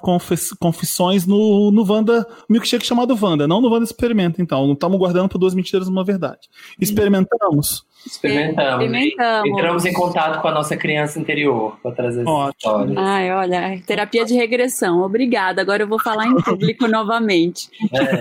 confissões 0.58 1.24
no, 1.24 1.70
no 1.70 1.88
Wanda 1.88 2.26
Milkshake 2.48 2.84
chamado 2.84 3.16
Wanda, 3.20 3.46
não 3.46 3.60
no 3.60 3.70
Wanda 3.70 3.84
Experimenta, 3.84 4.42
então. 4.42 4.66
Não 4.66 4.74
estamos 4.74 4.98
guardando 4.98 5.28
por 5.28 5.38
duas 5.38 5.54
mentiras 5.54 5.86
uma 5.86 6.02
verdade. 6.02 6.48
Experimentamos? 6.80 7.86
Experimentamos. 8.04 8.84
Experimentamos. 8.84 9.50
Entramos 9.50 9.84
em 9.84 9.92
contato 9.92 10.40
com 10.40 10.48
a 10.48 10.52
nossa 10.52 10.76
criança 10.76 11.18
interior 11.18 11.76
para 11.82 11.92
trazer 11.92 12.22
essas 12.22 12.54
histórias. 12.56 12.96
Ai, 12.96 13.32
olha, 13.32 13.82
terapia 13.86 14.24
de 14.24 14.34
regressão. 14.34 15.00
Obrigada. 15.02 15.60
Agora 15.60 15.82
eu 15.82 15.88
vou 15.88 15.98
falar 15.98 16.26
em 16.26 16.34
público 16.42 16.86
novamente. 16.86 17.68
É. 17.92 18.14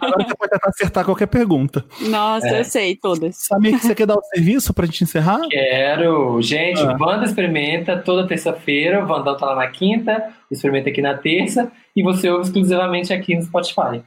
Agora 0.00 0.24
você 0.24 0.34
pode 0.36 0.50
tentar 0.50 0.68
acertar 0.68 1.04
qualquer 1.04 1.26
pergunta. 1.26 1.84
Nossa, 2.02 2.48
é. 2.48 2.60
eu 2.60 2.64
sei 2.64 2.96
todas. 2.96 3.36
Sabia 3.36 3.72
que 3.72 3.86
você 3.86 3.94
quer 3.94 4.06
dar 4.06 4.16
o 4.16 4.22
serviço 4.34 4.74
para 4.74 4.84
a 4.84 4.86
gente 4.86 5.04
encerrar? 5.04 5.40
Quero. 5.48 6.40
Gente, 6.42 6.80
ah. 6.80 6.96
Wanda 7.00 7.24
Experimenta 7.24 7.96
toda 7.98 8.26
terça-feira. 8.26 9.02
O 9.02 9.06
Vandão 9.06 9.36
tá 9.36 9.46
lá 9.46 9.56
na 9.56 9.68
quinta, 9.68 10.30
Experimenta 10.50 10.90
aqui 10.90 11.00
na 11.00 11.14
terça. 11.14 11.70
E 11.94 12.02
você 12.02 12.28
ouve 12.28 12.44
exclusivamente 12.44 13.12
aqui 13.12 13.34
no 13.34 13.42
Spotify. 13.42 14.02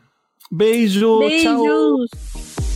Beijo, 0.52 1.20
Beijos. 1.20 1.44
tchau. 1.44 2.69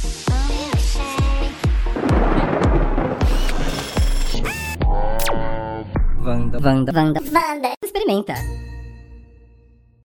Vanda. 6.23 6.57
Vanda. 6.59 6.91
Vanda. 6.93 7.19
Vanda. 7.19 7.73
Experimenta. 7.81 8.35